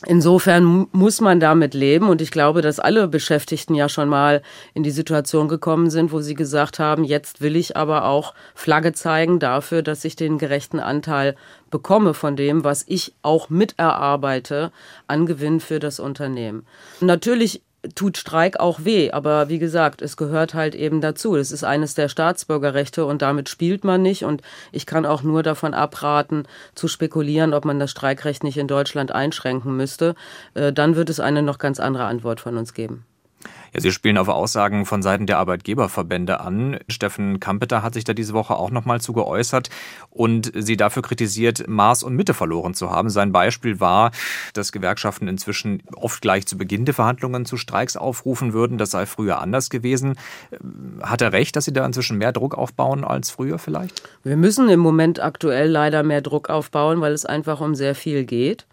Insofern 0.05 0.87
muss 0.91 1.21
man 1.21 1.39
damit 1.39 1.73
leben 1.73 2.07
und 2.07 2.21
ich 2.21 2.29
glaube, 2.29 2.61
dass 2.61 2.79
alle 2.79 3.07
Beschäftigten 3.07 3.73
ja 3.73 3.89
schon 3.89 4.07
mal 4.07 4.43
in 4.75 4.83
die 4.83 4.91
Situation 4.91 5.47
gekommen 5.47 5.89
sind, 5.89 6.11
wo 6.11 6.21
sie 6.21 6.35
gesagt 6.35 6.77
haben, 6.77 7.03
jetzt 7.03 7.41
will 7.41 7.55
ich 7.55 7.75
aber 7.75 8.05
auch 8.05 8.35
Flagge 8.53 8.93
zeigen 8.93 9.39
dafür, 9.39 9.81
dass 9.81 10.05
ich 10.05 10.15
den 10.15 10.37
gerechten 10.37 10.79
Anteil 10.79 11.35
bekomme 11.71 12.13
von 12.13 12.35
dem, 12.35 12.63
was 12.63 12.85
ich 12.87 13.15
auch 13.23 13.49
miterarbeite 13.49 14.71
an 15.07 15.25
Gewinn 15.25 15.59
für 15.59 15.79
das 15.79 15.99
Unternehmen. 15.99 16.67
Natürlich 17.01 17.63
tut 17.95 18.17
Streik 18.17 18.59
auch 18.59 18.83
weh, 18.83 19.11
aber 19.11 19.49
wie 19.49 19.59
gesagt, 19.59 20.01
es 20.01 20.17
gehört 20.17 20.53
halt 20.53 20.75
eben 20.75 21.01
dazu. 21.01 21.35
Es 21.35 21.51
ist 21.51 21.63
eines 21.63 21.95
der 21.95 22.09
Staatsbürgerrechte 22.09 23.05
und 23.05 23.21
damit 23.21 23.49
spielt 23.49 23.83
man 23.83 24.01
nicht. 24.01 24.23
Und 24.23 24.41
ich 24.71 24.85
kann 24.85 25.05
auch 25.05 25.23
nur 25.23 25.41
davon 25.41 25.73
abraten, 25.73 26.43
zu 26.75 26.87
spekulieren, 26.87 27.53
ob 27.53 27.65
man 27.65 27.79
das 27.79 27.91
Streikrecht 27.91 28.43
nicht 28.43 28.57
in 28.57 28.67
Deutschland 28.67 29.11
einschränken 29.11 29.75
müsste. 29.75 30.15
Äh, 30.53 30.71
dann 30.71 30.95
wird 30.95 31.09
es 31.09 31.19
eine 31.19 31.41
noch 31.41 31.57
ganz 31.57 31.79
andere 31.79 32.05
Antwort 32.05 32.39
von 32.39 32.57
uns 32.57 32.73
geben. 32.73 33.06
Ja, 33.73 33.81
Sie 33.81 33.91
spielen 33.91 34.17
auf 34.17 34.27
Aussagen 34.27 34.85
von 34.85 35.01
Seiten 35.01 35.25
der 35.25 35.37
Arbeitgeberverbände 35.39 36.39
an. 36.39 36.79
Steffen 36.87 37.39
Kampeter 37.39 37.83
hat 37.83 37.93
sich 37.93 38.03
da 38.03 38.13
diese 38.13 38.33
Woche 38.33 38.55
auch 38.55 38.71
nochmal 38.71 39.01
zu 39.01 39.13
geäußert 39.13 39.69
und 40.09 40.51
sie 40.55 40.77
dafür 40.77 41.03
kritisiert, 41.03 41.67
Maß 41.67 42.03
und 42.03 42.15
Mitte 42.15 42.33
verloren 42.33 42.73
zu 42.73 42.89
haben. 42.89 43.09
Sein 43.09 43.31
Beispiel 43.31 43.79
war, 43.79 44.11
dass 44.53 44.71
Gewerkschaften 44.71 45.27
inzwischen 45.27 45.83
oft 45.95 46.21
gleich 46.21 46.45
zu 46.47 46.57
Beginn 46.57 46.85
der 46.85 46.93
Verhandlungen 46.93 47.45
zu 47.45 47.57
Streiks 47.57 47.95
aufrufen 47.97 48.53
würden. 48.53 48.77
Das 48.77 48.91
sei 48.91 49.05
früher 49.05 49.39
anders 49.39 49.69
gewesen. 49.69 50.15
Hat 51.01 51.21
er 51.21 51.33
recht, 51.33 51.55
dass 51.55 51.65
Sie 51.65 51.73
da 51.73 51.85
inzwischen 51.85 52.17
mehr 52.17 52.31
Druck 52.31 52.55
aufbauen 52.55 53.03
als 53.03 53.29
früher 53.29 53.59
vielleicht? 53.59 54.01
Wir 54.23 54.37
müssen 54.37 54.69
im 54.69 54.79
Moment 54.79 55.19
aktuell 55.19 55.69
leider 55.69 56.03
mehr 56.03 56.21
Druck 56.21 56.49
aufbauen, 56.49 57.01
weil 57.01 57.13
es 57.13 57.25
einfach 57.25 57.61
um 57.61 57.75
sehr 57.75 57.95
viel 57.95 58.25
geht. 58.25 58.65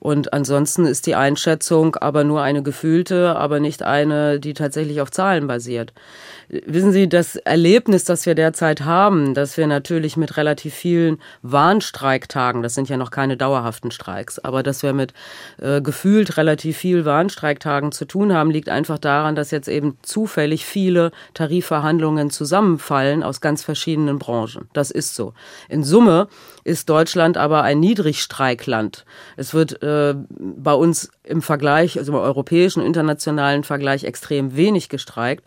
Und 0.00 0.32
ansonsten 0.32 0.86
ist 0.86 1.06
die 1.06 1.14
Einschätzung 1.14 1.94
aber 1.96 2.24
nur 2.24 2.42
eine 2.42 2.62
gefühlte, 2.62 3.36
aber 3.36 3.60
nicht 3.60 3.82
eine, 3.82 4.40
die 4.40 4.54
tatsächlich 4.54 5.02
auf 5.02 5.10
Zahlen 5.10 5.46
basiert. 5.46 5.92
Wissen 6.48 6.90
Sie, 6.90 7.08
das 7.08 7.36
Erlebnis, 7.36 8.04
das 8.04 8.26
wir 8.26 8.34
derzeit 8.34 8.80
haben, 8.80 9.34
dass 9.34 9.56
wir 9.56 9.66
natürlich 9.66 10.16
mit 10.16 10.36
relativ 10.38 10.74
vielen 10.74 11.20
Warnstreiktagen, 11.42 12.62
das 12.62 12.74
sind 12.74 12.88
ja 12.88 12.96
noch 12.96 13.10
keine 13.10 13.36
dauerhaften 13.36 13.90
Streiks, 13.90 14.38
aber 14.38 14.62
dass 14.62 14.82
wir 14.82 14.94
mit 14.94 15.12
äh, 15.60 15.82
gefühlt 15.82 16.38
relativ 16.38 16.78
viel 16.78 17.04
Warnstreiktagen 17.04 17.92
zu 17.92 18.06
tun 18.06 18.32
haben, 18.32 18.50
liegt 18.50 18.70
einfach 18.70 18.98
daran, 18.98 19.36
dass 19.36 19.50
jetzt 19.50 19.68
eben 19.68 19.98
zufällig 20.02 20.64
viele 20.64 21.12
Tarifverhandlungen 21.34 22.30
zusammenfallen 22.30 23.22
aus 23.22 23.40
ganz 23.40 23.62
verschiedenen 23.62 24.18
Branchen. 24.18 24.68
Das 24.72 24.90
ist 24.90 25.14
so. 25.14 25.34
In 25.68 25.84
Summe 25.84 26.28
ist 26.64 26.88
Deutschland 26.88 27.36
aber 27.36 27.62
ein 27.62 27.80
Niedrigstreikland. 27.80 29.04
Es 29.36 29.54
wird 29.54 29.82
äh, 29.82 30.14
bei 30.38 30.74
uns 30.74 31.10
im 31.24 31.42
Vergleich, 31.42 31.98
also 31.98 32.12
im 32.12 32.18
europäischen, 32.18 32.82
internationalen 32.82 33.64
Vergleich 33.64 34.04
extrem 34.04 34.56
wenig 34.56 34.88
gestreikt. 34.88 35.44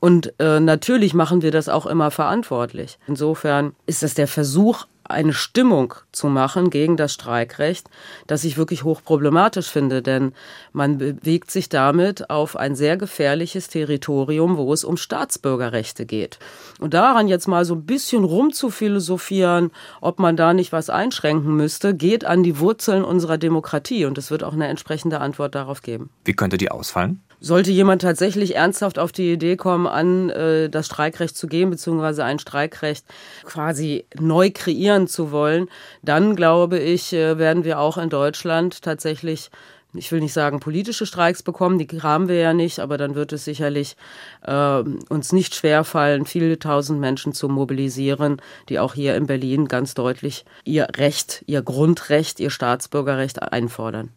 Und 0.00 0.32
äh, 0.38 0.60
natürlich 0.60 1.12
machen 1.12 1.42
wir 1.42 1.50
das 1.50 1.68
auch 1.68 1.84
immer 1.86 2.10
verantwortlich. 2.10 2.98
Insofern 3.06 3.74
ist 3.86 4.02
das 4.02 4.14
der 4.14 4.28
Versuch, 4.28 4.86
eine 5.10 5.32
Stimmung 5.32 5.94
zu 6.12 6.28
machen 6.28 6.70
gegen 6.70 6.96
das 6.96 7.12
Streikrecht, 7.12 7.88
das 8.26 8.44
ich 8.44 8.56
wirklich 8.56 8.84
hochproblematisch 8.84 9.68
finde, 9.68 10.02
denn 10.02 10.32
man 10.72 10.98
bewegt 10.98 11.50
sich 11.50 11.68
damit 11.68 12.30
auf 12.30 12.56
ein 12.56 12.74
sehr 12.74 12.96
gefährliches 12.96 13.68
Territorium, 13.68 14.56
wo 14.56 14.72
es 14.72 14.84
um 14.84 14.96
Staatsbürgerrechte 14.96 16.06
geht. 16.06 16.38
Und 16.78 16.94
daran 16.94 17.28
jetzt 17.28 17.48
mal 17.48 17.64
so 17.64 17.74
ein 17.74 17.84
bisschen 17.84 18.24
rumzuphilosophieren, 18.24 19.70
ob 20.00 20.18
man 20.18 20.36
da 20.36 20.54
nicht 20.54 20.72
was 20.72 20.90
einschränken 20.90 21.56
müsste, 21.56 21.94
geht 21.94 22.24
an 22.24 22.42
die 22.42 22.58
Wurzeln 22.58 23.04
unserer 23.04 23.38
Demokratie 23.38 24.04
und 24.04 24.18
es 24.18 24.30
wird 24.30 24.44
auch 24.44 24.54
eine 24.54 24.68
entsprechende 24.68 25.20
Antwort 25.20 25.54
darauf 25.54 25.82
geben. 25.82 26.10
Wie 26.24 26.34
könnte 26.34 26.58
die 26.58 26.70
ausfallen? 26.70 27.22
Sollte 27.40 27.70
jemand 27.70 28.02
tatsächlich 28.02 28.54
ernsthaft 28.56 28.98
auf 28.98 29.12
die 29.12 29.32
Idee 29.32 29.56
kommen, 29.56 29.86
an 29.86 30.30
äh, 30.30 30.68
das 30.68 30.86
Streikrecht 30.86 31.36
zu 31.36 31.46
gehen, 31.46 31.70
beziehungsweise 31.70 32.24
ein 32.24 32.38
Streikrecht 32.38 33.04
quasi 33.44 34.04
neu 34.18 34.50
kreieren 34.52 35.08
zu 35.08 35.32
wollen, 35.32 35.68
dann 36.02 36.36
glaube 36.36 36.78
ich, 36.78 37.12
äh, 37.12 37.38
werden 37.38 37.64
wir 37.64 37.78
auch 37.78 37.96
in 37.96 38.10
Deutschland 38.10 38.82
tatsächlich 38.82 39.50
ich 39.94 40.12
will 40.12 40.20
nicht 40.20 40.32
sagen 40.32 40.60
politische 40.60 41.06
Streiks 41.06 41.42
bekommen, 41.42 41.78
die 41.78 41.88
haben 42.02 42.28
wir 42.28 42.36
ja 42.36 42.52
nicht, 42.52 42.78
aber 42.78 42.96
dann 42.96 43.14
wird 43.14 43.32
es 43.32 43.44
sicherlich 43.44 43.96
äh, 44.42 44.82
uns 45.08 45.32
nicht 45.32 45.54
schwerfallen, 45.54 46.26
viele 46.26 46.58
tausend 46.58 47.00
Menschen 47.00 47.32
zu 47.32 47.48
mobilisieren, 47.48 48.40
die 48.68 48.78
auch 48.78 48.94
hier 48.94 49.16
in 49.16 49.26
Berlin 49.26 49.66
ganz 49.66 49.94
deutlich 49.94 50.44
ihr 50.64 50.86
Recht, 50.96 51.42
ihr 51.46 51.62
Grundrecht, 51.62 52.40
ihr 52.40 52.50
Staatsbürgerrecht 52.50 53.42
einfordern. 53.42 54.10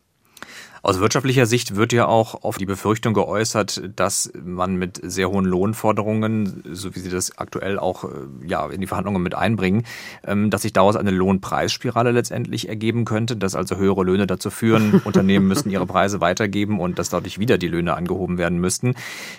Aus 0.86 1.00
wirtschaftlicher 1.00 1.46
Sicht 1.46 1.78
wird 1.78 1.94
ja 1.94 2.08
auch 2.08 2.44
auf 2.44 2.58
die 2.58 2.66
Befürchtung 2.66 3.14
geäußert, 3.14 3.82
dass 3.96 4.34
man 4.44 4.76
mit 4.76 5.00
sehr 5.02 5.30
hohen 5.30 5.46
Lohnforderungen, 5.46 6.62
so 6.74 6.94
wie 6.94 7.00
Sie 7.00 7.10
das 7.10 7.38
aktuell 7.38 7.80
auch 7.80 8.04
äh, 8.04 8.08
ja, 8.46 8.68
in 8.68 8.82
die 8.82 8.88
Verhandlungen 8.88 9.24
mit 9.24 9.34
einbringen, 9.34 9.86
ähm, 10.28 10.50
dass 10.50 10.64
sich 10.64 10.74
daraus 10.74 10.98
eine 10.98 11.12
Lohnpreisspirale 11.12 12.12
letztendlich 12.12 12.68
ergeben 12.68 13.06
könnte, 13.06 13.38
dass 13.38 13.56
also 13.56 13.78
höhere 13.78 14.04
Löhne 14.04 14.28
dazu 14.28 14.50
führen, 14.50 15.02
Unternehmen 15.06 15.48
müssen 15.48 15.70
ihre 15.70 15.86
Preise 15.86 16.20
weitergeben 16.20 16.82
und 16.82 17.00
dass 17.00 17.10
dadurch 17.10 17.40
wieder 17.40 17.58
die 17.58 17.70
Löhne 17.70 17.96
angehoben 17.96 18.38
werden 18.38 18.60
müssten. 18.60 18.96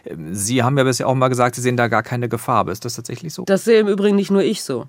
Ähm, 0.06 0.34
Sie 0.34 0.62
haben 0.62 0.78
ja 0.78 0.84
bisher 0.84 1.08
auch 1.08 1.14
mal 1.14 1.28
gesagt, 1.28 1.56
Sie 1.56 1.60
sehen 1.60 1.76
da 1.76 1.88
gar 1.88 2.02
keine 2.02 2.30
Gefahr. 2.30 2.60
Aber 2.60 2.72
ist 2.72 2.86
das 2.86 2.94
tatsächlich 2.94 3.34
so? 3.34 3.44
Das 3.44 3.64
sehe 3.64 3.80
im 3.80 3.88
Übrigen 3.88 4.16
nicht 4.16 4.30
nur 4.30 4.42
ich 4.42 4.62
so 4.62 4.86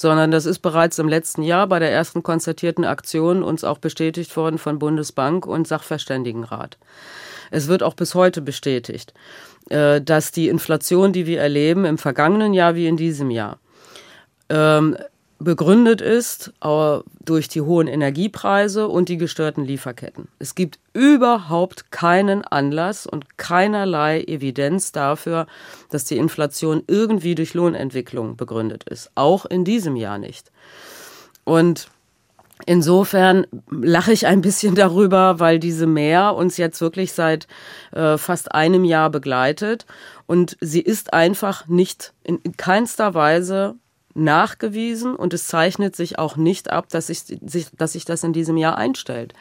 sondern 0.00 0.30
das 0.30 0.46
ist 0.46 0.60
bereits 0.60 0.98
im 0.98 1.08
letzten 1.08 1.42
Jahr 1.42 1.66
bei 1.66 1.78
der 1.78 1.92
ersten 1.92 2.22
konstatierten 2.22 2.86
Aktion 2.86 3.42
uns 3.42 3.64
auch 3.64 3.76
bestätigt 3.76 4.34
worden 4.34 4.56
von 4.56 4.78
Bundesbank 4.78 5.44
und 5.44 5.68
Sachverständigenrat. 5.68 6.78
Es 7.50 7.68
wird 7.68 7.82
auch 7.82 7.92
bis 7.92 8.14
heute 8.14 8.40
bestätigt, 8.40 9.12
äh, 9.68 10.00
dass 10.00 10.32
die 10.32 10.48
Inflation, 10.48 11.12
die 11.12 11.26
wir 11.26 11.40
erleben, 11.40 11.84
im 11.84 11.98
vergangenen 11.98 12.54
Jahr 12.54 12.76
wie 12.76 12.86
in 12.86 12.96
diesem 12.96 13.30
Jahr, 13.30 13.58
ähm, 14.48 14.96
begründet 15.40 16.00
ist 16.00 16.52
durch 17.24 17.48
die 17.48 17.62
hohen 17.62 17.88
Energiepreise 17.88 18.86
und 18.86 19.08
die 19.08 19.16
gestörten 19.16 19.64
Lieferketten. 19.64 20.28
Es 20.38 20.54
gibt 20.54 20.78
überhaupt 20.92 21.90
keinen 21.90 22.44
Anlass 22.44 23.06
und 23.06 23.38
keinerlei 23.38 24.20
Evidenz 24.22 24.92
dafür, 24.92 25.46
dass 25.88 26.04
die 26.04 26.18
Inflation 26.18 26.82
irgendwie 26.86 27.34
durch 27.34 27.54
Lohnentwicklung 27.54 28.36
begründet 28.36 28.84
ist. 28.84 29.10
Auch 29.14 29.46
in 29.46 29.64
diesem 29.64 29.96
Jahr 29.96 30.18
nicht. 30.18 30.52
Und 31.44 31.88
Insofern 32.66 33.46
lache 33.70 34.12
ich 34.12 34.26
ein 34.26 34.42
bisschen 34.42 34.74
darüber, 34.76 35.40
weil 35.40 35.58
diese 35.58 35.86
Mehr 35.86 36.34
uns 36.34 36.58
jetzt 36.58 36.82
wirklich 36.82 37.12
seit 37.12 37.46
äh, 37.92 38.18
fast 38.18 38.52
einem 38.52 38.84
Jahr 38.84 39.08
begleitet 39.08 39.86
und 40.26 40.58
sie 40.60 40.82
ist 40.82 41.14
einfach 41.14 41.66
nicht 41.68 42.12
in 42.22 42.38
keinster 42.58 43.14
Weise 43.14 43.76
nachgewiesen 44.20 45.16
und 45.16 45.34
es 45.34 45.48
zeichnet 45.48 45.96
sich 45.96 46.18
auch 46.18 46.36
nicht 46.36 46.70
ab, 46.70 46.88
dass 46.90 47.08
sich, 47.08 47.22
dass 47.72 47.92
sich 47.92 48.04
das 48.04 48.22
in 48.22 48.32
diesem 48.32 48.56
Jahr 48.56 48.76
einstellt. 48.76 49.34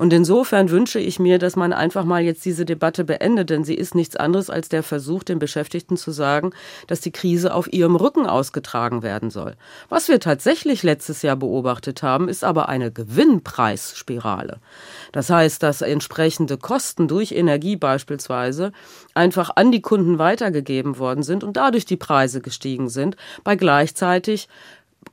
Und 0.00 0.14
insofern 0.14 0.70
wünsche 0.70 0.98
ich 0.98 1.18
mir, 1.18 1.38
dass 1.38 1.56
man 1.56 1.74
einfach 1.74 2.06
mal 2.06 2.22
jetzt 2.22 2.42
diese 2.46 2.64
Debatte 2.64 3.04
beendet, 3.04 3.50
denn 3.50 3.64
sie 3.64 3.74
ist 3.74 3.94
nichts 3.94 4.16
anderes 4.16 4.48
als 4.48 4.70
der 4.70 4.82
Versuch, 4.82 5.24
den 5.24 5.38
Beschäftigten 5.38 5.98
zu 5.98 6.10
sagen, 6.10 6.52
dass 6.86 7.02
die 7.02 7.10
Krise 7.12 7.52
auf 7.52 7.70
ihrem 7.70 7.96
Rücken 7.96 8.24
ausgetragen 8.24 9.02
werden 9.02 9.28
soll. 9.28 9.56
Was 9.90 10.08
wir 10.08 10.18
tatsächlich 10.18 10.82
letztes 10.82 11.20
Jahr 11.20 11.36
beobachtet 11.36 12.02
haben, 12.02 12.30
ist 12.30 12.44
aber 12.44 12.70
eine 12.70 12.90
Gewinnpreisspirale. 12.90 14.60
Das 15.12 15.28
heißt, 15.28 15.62
dass 15.62 15.82
entsprechende 15.82 16.56
Kosten 16.56 17.06
durch 17.06 17.32
Energie 17.32 17.76
beispielsweise 17.76 18.72
einfach 19.12 19.50
an 19.56 19.70
die 19.70 19.82
Kunden 19.82 20.18
weitergegeben 20.18 20.98
worden 20.98 21.22
sind 21.22 21.44
und 21.44 21.58
dadurch 21.58 21.84
die 21.84 21.98
Preise 21.98 22.40
gestiegen 22.40 22.88
sind, 22.88 23.16
bei 23.44 23.54
gleichzeitig 23.54 24.48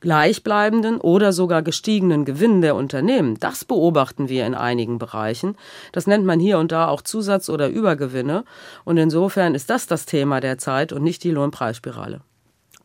gleichbleibenden 0.00 1.00
oder 1.00 1.32
sogar 1.32 1.62
gestiegenen 1.62 2.24
Gewinn 2.24 2.60
der 2.60 2.76
Unternehmen. 2.76 3.38
Das 3.40 3.64
beobachten 3.64 4.28
wir 4.28 4.46
in 4.46 4.54
einigen 4.54 4.98
Bereichen. 4.98 5.56
Das 5.92 6.06
nennt 6.06 6.24
man 6.24 6.40
hier 6.40 6.58
und 6.58 6.72
da 6.72 6.88
auch 6.88 7.02
Zusatz- 7.02 7.50
oder 7.50 7.68
Übergewinne. 7.68 8.44
Und 8.84 8.96
insofern 8.96 9.54
ist 9.54 9.70
das 9.70 9.86
das 9.86 10.06
Thema 10.06 10.40
der 10.40 10.58
Zeit 10.58 10.92
und 10.92 11.02
nicht 11.02 11.24
die 11.24 11.30
Lohnpreisspirale. 11.30 12.20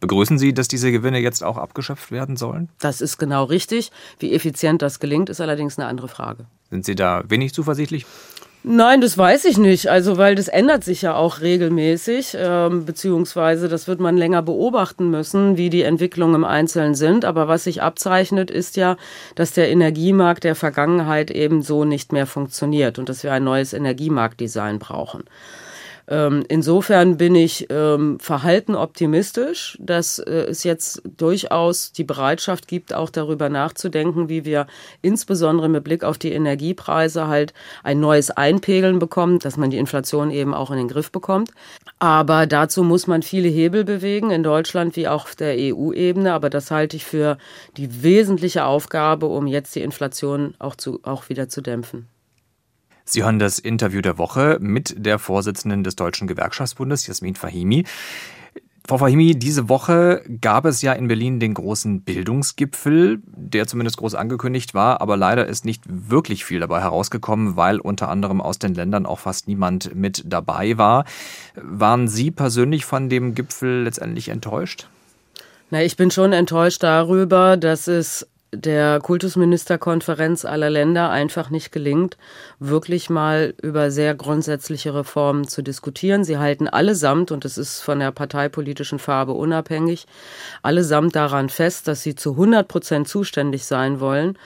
Begrüßen 0.03 0.38
Sie, 0.38 0.53
dass 0.53 0.67
diese 0.67 0.91
Gewinne 0.91 1.19
jetzt 1.19 1.45
auch 1.45 1.55
abgeschöpft 1.55 2.12
werden 2.12 2.36
sollen? 2.36 2.67
Das 2.81 3.00
ist 3.00 3.17
genau 3.17 3.45
richtig. 3.45 3.89
Wie 4.19 4.33
effizient 4.33 4.81
das 4.81 5.00
gelingt, 5.00 5.29
ist 5.29 5.39
allerdings 5.39 5.79
eine 5.79 5.88
andere 5.88 6.10
Frage. 6.10 6.45
Sind 6.69 6.83
Sie 6.83 6.95
da 6.95 7.24
wenig 7.29 7.53
zuversichtlich? 7.53 8.05
Nein, 8.65 9.01
das 9.01 9.17
weiß 9.17 9.43
ich 9.43 9.58
nicht. 9.58 9.88
Also, 9.88 10.17
weil 10.17 10.36
das 10.36 10.48
ändert 10.48 10.86
sich 10.86 11.01
ja 11.01 11.15
auch 11.15 11.41
regelmäßig, 11.41 12.38
ähm, 12.39 12.86
beziehungsweise 12.86 13.67
das 13.67 13.89
wird 13.89 14.00
man 14.00 14.15
länger 14.15 14.41
beobachten 14.41 15.10
müssen, 15.10 15.58
wie 15.58 15.70
die 15.70 15.82
Entwicklungen 15.82 16.36
im 16.36 16.46
Einzelnen 16.46 16.96
sind. 16.96 17.25
Aber 17.25 17.50
was 17.50 17.65
sich 17.65 17.82
abzeichnet, 17.82 18.50
ist 18.50 18.77
ja, 18.77 18.96
dass 19.36 19.51
der 19.51 19.70
Energiemarkt 19.70 20.46
der 20.46 20.55
Vergangenheit 20.55 21.29
eben 21.29 21.62
so 21.62 21.84
nicht 21.84 22.13
mehr 22.13 22.25
funktioniert 22.25 23.00
und 23.00 23.10
dass 23.10 23.24
wir 23.24 23.34
ein 23.34 23.43
neues 23.43 23.74
Energiemarktdesign 23.74 24.79
brauchen. 24.79 25.25
Ähm, 26.07 26.43
insofern 26.48 27.17
bin 27.17 27.36
ich 27.36 27.67
ähm, 27.69 28.19
verhalten 28.19 28.75
optimistisch, 28.75 29.77
dass 29.81 30.19
äh, 30.19 30.45
es 30.50 30.63
jetzt 30.63 31.01
durchaus 31.17 31.91
die 31.91 32.03
Bereitschaft 32.03 32.67
gibt, 32.67 32.93
auch 32.93 33.10
darüber 33.10 33.50
nachzudenken, 33.50 34.29
wie 34.29 34.45
wir 34.45 34.67
insbesondere 35.01 35.69
mit 35.69 35.83
Blick 35.83 36.03
auf 36.03 36.17
die 36.17 36.31
Energiepreise 36.31 37.27
halt 37.27 37.53
ein 37.83 38.00
neues 38.00 38.31
Einpegeln 38.31 39.00
bekommen, 39.00 39.39
dass 39.39 39.57
man 39.57 39.69
die 39.69 39.77
Inflation 39.77 40.29
eben 40.29 40.53
auch 40.53 40.72
in 40.72 40.77
den 40.77 40.88
Griff 40.88 41.12
bekommt. 41.12 41.51
Aber 42.00 42.48
dazu 42.48 42.83
muss 42.83 43.07
man 43.07 43.22
viele 43.22 43.48
Hebel 43.48 43.83
bewegen, 43.83 44.29
in 44.29 44.43
Deutschland 44.43 44.95
wie 44.95 45.07
auch 45.07 45.24
auf 45.24 45.36
der 45.36 45.55
EU-Ebene. 45.57 46.33
Aber 46.33 46.50
das 46.50 46.69
halte 46.69 46.98
ich 46.98 47.05
für 47.05 47.38
die 47.77 48.03
wesentliche 48.03 48.65
Aufgabe, 48.65 49.25
um 49.25 49.48
jetzt 49.48 49.75
die 49.75 49.81
Inflation 49.81 50.53
auch, 50.60 50.75
zu, 50.75 51.00
auch 51.03 51.29
wieder 51.29 51.50
zu 51.50 51.62
dämpfen. 51.62 52.07
Sie 53.05 53.24
hören 53.24 53.39
das 53.39 53.60
Interview 53.60 54.01
der 54.01 54.17
Woche 54.17 54.57
mit 54.62 54.95
der 54.98 55.19
Vorsitzenden 55.19 55.83
des 55.83 55.95
Deutschen 55.95 56.27
Gewerkschaftsbundes, 56.27 57.05
Jasmin 57.07 57.36
Fahimi. 57.36 57.86
Frau 58.86 58.98
Fahimi, 58.98 59.33
diese 59.33 59.69
Woche 59.69 60.24
gab 60.41 60.65
es 60.65 60.81
ja 60.81 60.91
in 60.91 61.07
Berlin 61.07 61.39
den 61.39 61.53
großen 61.53 62.01
Bildungsgipfel, 62.01 63.22
der 63.25 63.65
zumindest 63.65 63.95
groß 63.95 64.13
angekündigt 64.13 64.74
war, 64.74 65.00
aber 65.00 65.15
leider 65.15 65.45
ist 65.48 65.63
nicht 65.63 65.83
wirklich 65.88 66.43
viel 66.43 66.60
dabei 66.60 66.81
herausgekommen, 66.81 67.55
weil 67.55 67.79
unter 67.79 68.10
anderem 68.10 68.41
aus 68.41 68.60
den 68.60 68.74
Ländern 68.74 69.05
auch 69.05 69.19
fast 69.19 69.48
niemand 69.48 69.95
mit 69.95 70.24
dabei 70.25 70.77
war. 70.77 71.05
Waren 71.55 72.10
Sie 72.10 72.29
persönlich 72.29 72.83
von 72.83 73.07
dem 73.07 73.36
Gipfel 73.36 73.83
letztendlich 73.83 74.27
enttäuscht? 74.27 74.88
Na, 75.69 75.81
ich 75.81 75.95
bin 75.95 76.12
schon 76.12 76.33
enttäuscht 76.33 76.83
darüber, 76.83 77.55
dass 77.55 77.88
es 77.88 78.27
der 78.53 79.00
Kultusministerkonferenz 79.00 80.45
aller 80.45 80.69
Länder 80.69 81.10
einfach 81.10 81.50
nicht 81.50 81.72
gelingt, 81.72 82.17
wirklich 82.60 83.10
mal 83.10 83.53
über 83.62 83.91
sehr 83.91 84.13
grundsätzliche 84.15 84.93
Reformen 84.93 85.48
zu 85.48 85.62
diskutieren. 85.62 86.24
Sie 86.24 86.38
halten 86.38 86.67
allesamt, 86.67 87.31
und 87.31 87.45
das 87.45 87.57
ist 87.57 87.81
von 87.81 88.00
der 88.00 88.12
parteipolitischen 88.12 89.00
Farbe 89.00 89.33
unabhängig, 89.33 90.05
allesamt 90.62 91.15
daran 91.15 91.50
fest, 91.50 91.88
dass 91.88 92.03
sie 92.03 92.15
zu 92.15 92.31
100 92.31 92.67
Prozent 92.67 93.07
zuständig 93.07 93.65
sein 93.65 94.00
wollen, 94.00 94.38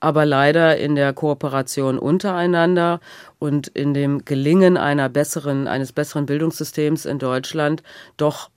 aber 0.00 0.26
leider 0.26 0.76
in 0.76 0.96
der 0.96 1.12
Kooperation 1.12 1.98
untereinander 1.98 3.00
und 3.38 3.68
in 3.68 3.94
dem 3.94 4.24
Gelingen 4.24 4.76
einer 4.76 5.08
besseren, 5.08 5.68
eines 5.68 5.92
besseren 5.92 6.26
Bildungssystems 6.26 7.06
in 7.06 7.18
Deutschland 7.18 7.82
doch 8.16 8.50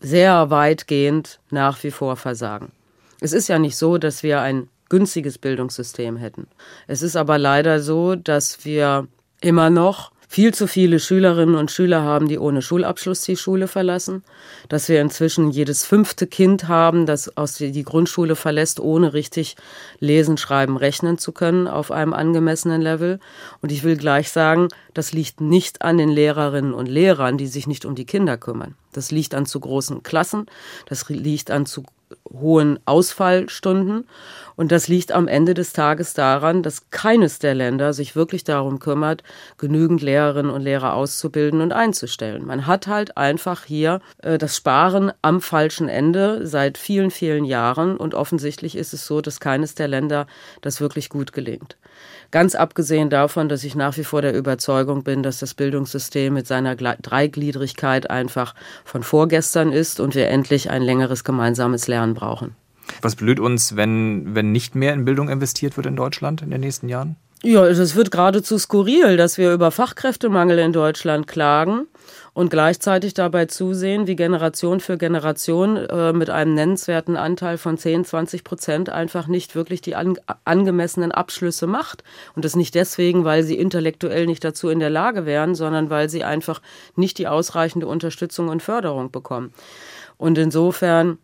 sehr 0.00 0.50
weitgehend 0.50 1.40
nach 1.50 1.82
wie 1.82 1.90
vor 1.90 2.16
versagen. 2.16 2.70
Es 3.24 3.32
ist 3.32 3.48
ja 3.48 3.58
nicht 3.58 3.78
so, 3.78 3.96
dass 3.96 4.22
wir 4.22 4.42
ein 4.42 4.68
günstiges 4.90 5.38
Bildungssystem 5.38 6.18
hätten. 6.18 6.46
Es 6.86 7.00
ist 7.00 7.16
aber 7.16 7.38
leider 7.38 7.80
so, 7.80 8.16
dass 8.16 8.66
wir 8.66 9.08
immer 9.40 9.70
noch 9.70 10.12
viel 10.28 10.52
zu 10.52 10.66
viele 10.66 10.98
Schülerinnen 10.98 11.54
und 11.54 11.70
Schüler 11.70 12.02
haben, 12.02 12.28
die 12.28 12.38
ohne 12.38 12.60
Schulabschluss 12.60 13.22
die 13.22 13.38
Schule 13.38 13.66
verlassen, 13.66 14.24
dass 14.68 14.90
wir 14.90 15.00
inzwischen 15.00 15.50
jedes 15.50 15.86
fünfte 15.86 16.26
Kind 16.26 16.68
haben, 16.68 17.06
das 17.06 17.34
aus 17.34 17.54
die 17.54 17.82
Grundschule 17.82 18.36
verlässt, 18.36 18.78
ohne 18.78 19.14
richtig 19.14 19.56
lesen, 20.00 20.36
schreiben, 20.36 20.76
rechnen 20.76 21.16
zu 21.16 21.32
können 21.32 21.66
auf 21.66 21.92
einem 21.92 22.12
angemessenen 22.12 22.82
Level. 22.82 23.20
Und 23.62 23.72
ich 23.72 23.84
will 23.84 23.96
gleich 23.96 24.30
sagen, 24.30 24.68
das 24.92 25.12
liegt 25.14 25.40
nicht 25.40 25.80
an 25.80 25.96
den 25.96 26.10
Lehrerinnen 26.10 26.74
und 26.74 26.90
Lehrern, 26.90 27.38
die 27.38 27.46
sich 27.46 27.66
nicht 27.66 27.86
um 27.86 27.94
die 27.94 28.04
Kinder 28.04 28.36
kümmern. 28.36 28.74
Das 28.92 29.10
liegt 29.10 29.34
an 29.34 29.46
zu 29.46 29.60
großen 29.60 30.02
Klassen, 30.02 30.44
das 30.84 31.08
liegt 31.08 31.50
an 31.50 31.64
zu 31.64 31.84
hohen 32.32 32.78
Ausfallstunden. 32.86 34.06
Und 34.56 34.70
das 34.70 34.88
liegt 34.88 35.12
am 35.12 35.28
Ende 35.28 35.54
des 35.54 35.72
Tages 35.72 36.14
daran, 36.14 36.62
dass 36.62 36.90
keines 36.90 37.38
der 37.38 37.54
Länder 37.54 37.92
sich 37.92 38.14
wirklich 38.14 38.44
darum 38.44 38.78
kümmert, 38.78 39.22
genügend 39.58 40.02
Lehrerinnen 40.02 40.50
und 40.50 40.62
Lehrer 40.62 40.94
auszubilden 40.94 41.60
und 41.60 41.72
einzustellen. 41.72 42.46
Man 42.46 42.66
hat 42.66 42.86
halt 42.86 43.16
einfach 43.16 43.64
hier 43.64 44.00
äh, 44.22 44.38
das 44.38 44.56
Sparen 44.56 45.12
am 45.22 45.40
falschen 45.40 45.88
Ende 45.88 46.46
seit 46.46 46.78
vielen, 46.78 47.10
vielen 47.10 47.44
Jahren. 47.44 47.96
Und 47.96 48.14
offensichtlich 48.14 48.76
ist 48.76 48.94
es 48.94 49.06
so, 49.06 49.20
dass 49.20 49.40
keines 49.40 49.74
der 49.74 49.88
Länder 49.88 50.26
das 50.60 50.80
wirklich 50.80 51.08
gut 51.08 51.32
gelingt. 51.32 51.76
Ganz 52.30 52.54
abgesehen 52.54 53.10
davon, 53.10 53.48
dass 53.48 53.64
ich 53.64 53.74
nach 53.74 53.96
wie 53.96 54.04
vor 54.04 54.22
der 54.22 54.34
Überzeugung 54.34 55.04
bin, 55.04 55.22
dass 55.22 55.38
das 55.38 55.54
Bildungssystem 55.54 56.34
mit 56.34 56.46
seiner 56.46 56.74
Dreigliedrigkeit 56.74 58.10
einfach 58.10 58.54
von 58.84 59.02
vorgestern 59.02 59.72
ist 59.72 60.00
und 60.00 60.14
wir 60.14 60.28
endlich 60.28 60.70
ein 60.70 60.82
längeres 60.82 61.24
gemeinsames 61.24 61.86
Lernen 61.86 62.14
brauchen. 62.14 62.56
Was 63.02 63.16
blüht 63.16 63.40
uns, 63.40 63.76
wenn, 63.76 64.34
wenn 64.34 64.52
nicht 64.52 64.74
mehr 64.74 64.92
in 64.92 65.04
Bildung 65.04 65.28
investiert 65.28 65.76
wird 65.76 65.86
in 65.86 65.96
Deutschland 65.96 66.42
in 66.42 66.50
den 66.50 66.60
nächsten 66.60 66.88
Jahren? 66.88 67.16
Ja, 67.46 67.66
es 67.66 67.94
wird 67.94 68.10
geradezu 68.10 68.56
skurril, 68.56 69.18
dass 69.18 69.36
wir 69.36 69.52
über 69.52 69.70
Fachkräftemangel 69.70 70.58
in 70.58 70.72
Deutschland 70.72 71.26
klagen 71.26 71.86
und 72.32 72.48
gleichzeitig 72.48 73.12
dabei 73.12 73.44
zusehen, 73.44 74.06
wie 74.06 74.16
Generation 74.16 74.80
für 74.80 74.96
Generation 74.96 75.76
äh, 75.76 76.14
mit 76.14 76.30
einem 76.30 76.54
nennenswerten 76.54 77.18
Anteil 77.18 77.58
von 77.58 77.76
10, 77.76 78.06
20 78.06 78.44
Prozent 78.44 78.88
einfach 78.88 79.26
nicht 79.26 79.54
wirklich 79.54 79.82
die 79.82 79.94
an, 79.94 80.16
angemessenen 80.46 81.12
Abschlüsse 81.12 81.66
macht. 81.66 82.02
Und 82.34 82.46
das 82.46 82.56
nicht 82.56 82.74
deswegen, 82.74 83.24
weil 83.24 83.42
sie 83.42 83.58
intellektuell 83.58 84.24
nicht 84.24 84.42
dazu 84.42 84.70
in 84.70 84.80
der 84.80 84.88
Lage 84.88 85.26
wären, 85.26 85.54
sondern 85.54 85.90
weil 85.90 86.08
sie 86.08 86.24
einfach 86.24 86.62
nicht 86.96 87.18
die 87.18 87.28
ausreichende 87.28 87.86
Unterstützung 87.86 88.48
und 88.48 88.62
Förderung 88.62 89.10
bekommen. 89.10 89.52
Und 90.16 90.38
insofern 90.38 91.18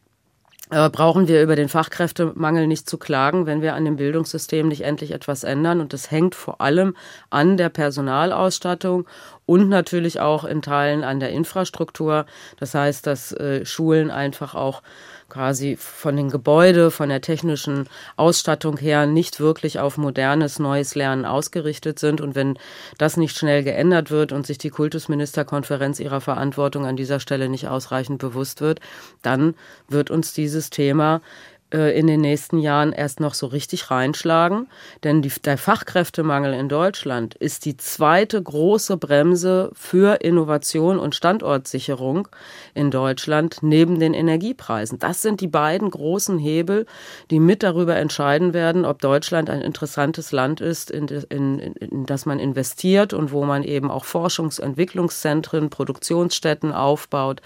brauchen 0.71 1.27
wir 1.27 1.43
über 1.43 1.57
den 1.57 1.69
Fachkräftemangel 1.69 2.67
nicht 2.67 2.89
zu 2.89 2.97
klagen, 2.97 3.47
wenn 3.47 3.61
wir 3.61 3.75
an 3.75 3.85
dem 3.85 3.97
Bildungssystem 3.97 4.69
nicht 4.69 4.83
endlich 4.83 5.11
etwas 5.11 5.43
ändern. 5.45 5.81
Und 5.81 5.93
das 5.93 6.11
hängt 6.11 6.35
vor 6.35 6.61
allem 6.61 6.95
an 7.29 7.57
der 7.57 7.69
Personalausstattung 7.69 9.07
und 9.51 9.69
natürlich 9.69 10.21
auch 10.21 10.45
in 10.45 10.63
Teilen 10.63 11.03
an 11.03 11.19
der 11.19 11.31
Infrastruktur. 11.31 12.25
Das 12.61 12.73
heißt, 12.73 13.05
dass 13.05 13.33
äh, 13.33 13.67
Schulen 13.67 14.13
einfach 14.13 14.55
auch 14.55 14.81
quasi 15.29 15.77
von 15.77 16.17
den 16.17 16.31
Gebäude, 16.31 16.93
von 16.93 17.09
der 17.09 17.21
technischen 17.21 17.89
Ausstattung 18.17 18.77
her 18.77 19.07
nicht 19.07 19.41
wirklich 19.41 19.81
auf 19.81 19.97
modernes, 19.97 20.61
neues 20.61 20.95
Lernen 20.95 21.25
ausgerichtet 21.25 21.99
sind. 21.99 22.21
Und 22.21 22.37
wenn 22.37 22.59
das 22.97 23.17
nicht 23.17 23.37
schnell 23.37 23.65
geändert 23.65 24.13
wird 24.13 24.31
und 24.31 24.47
sich 24.47 24.59
die 24.59 24.71
Kultusministerkonferenz 24.71 25.99
ihrer 25.99 26.21
Verantwortung 26.21 26.87
an 26.87 26.95
dieser 26.95 27.19
Stelle 27.19 27.49
nicht 27.49 27.67
ausreichend 27.67 28.21
bewusst 28.21 28.61
wird, 28.61 28.79
dann 29.23 29.55
wird 29.89 30.13
uns 30.13 30.33
dieses 30.33 30.71
Thema 30.71 31.23
in 31.71 32.07
den 32.07 32.21
nächsten 32.21 32.59
Jahren 32.59 32.93
erst 32.93 33.21
noch 33.21 33.35
so 33.35 33.47
richtig 33.47 33.91
reinschlagen. 33.91 34.69
Denn 35.05 35.23
die, 35.23 35.31
der 35.45 35.59
Fachkräftemangel 35.59 36.55
in 36.55 36.69
Deutschland 36.69 37.35
ist 37.35 37.65
die 37.65 37.77
zweite 37.77 38.43
große 38.43 38.97
Bremse 38.97 39.71
für 39.75 40.21
Innovation 40.23 40.99
und 40.99 41.15
Standortsicherung 41.15 42.29
in 42.75 42.91
Deutschland 42.91 43.59
neben 43.63 44.01
den 44.01 44.15
Energiepreisen. 44.15 44.99
Das 44.99 45.23
sind 45.23 45.41
die 45.41 45.49
beiden 45.49 45.91
großen 45.91 46.39
Hebel, 46.39 46.87
die 47.31 47.39
mit 47.39 47.63
darüber 47.63 47.97
entscheiden 47.97 48.55
werden, 48.55 48.85
ob 48.85 49.01
Deutschland 49.01 49.51
ein 49.51 49.61
interessantes 49.61 50.33
Land 50.33 50.61
ist, 50.61 50.91
in, 50.91 51.07
in, 51.29 51.59
in 51.59 52.07
das 52.07 52.27
man 52.27 52.41
investiert 52.41 53.13
und 53.13 53.31
wo 53.31 53.45
man 53.45 53.63
eben 53.63 53.91
auch 53.91 54.05
Forschungs- 54.05 54.61
und 54.61 54.71
Entwicklungszentren, 54.71 55.69
Produktionsstätten 55.69 56.73
aufbaut. 56.73 57.43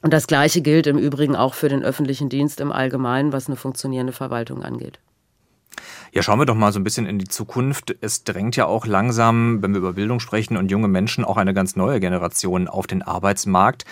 Und 0.00 0.12
das 0.12 0.26
Gleiche 0.26 0.60
gilt 0.62 0.86
im 0.86 0.98
Übrigen 0.98 1.34
auch 1.34 1.54
für 1.54 1.68
den 1.68 1.82
öffentlichen 1.82 2.28
Dienst 2.28 2.60
im 2.60 2.72
Allgemeinen, 2.72 3.32
was 3.32 3.48
eine 3.48 3.56
funktionierende 3.56 4.12
Verwaltung 4.12 4.62
angeht. 4.62 5.00
Ja, 6.12 6.22
schauen 6.22 6.38
wir 6.38 6.46
doch 6.46 6.54
mal 6.54 6.72
so 6.72 6.80
ein 6.80 6.84
bisschen 6.84 7.06
in 7.06 7.18
die 7.18 7.28
Zukunft. 7.28 7.94
Es 8.00 8.24
drängt 8.24 8.56
ja 8.56 8.66
auch 8.66 8.86
langsam, 8.86 9.62
wenn 9.62 9.72
wir 9.72 9.78
über 9.78 9.92
Bildung 9.92 10.20
sprechen 10.20 10.56
und 10.56 10.70
junge 10.70 10.88
Menschen, 10.88 11.24
auch 11.24 11.36
eine 11.36 11.54
ganz 11.54 11.76
neue 11.76 12.00
Generation 12.00 12.68
auf 12.68 12.86
den 12.86 13.02
Arbeitsmarkt. 13.02 13.84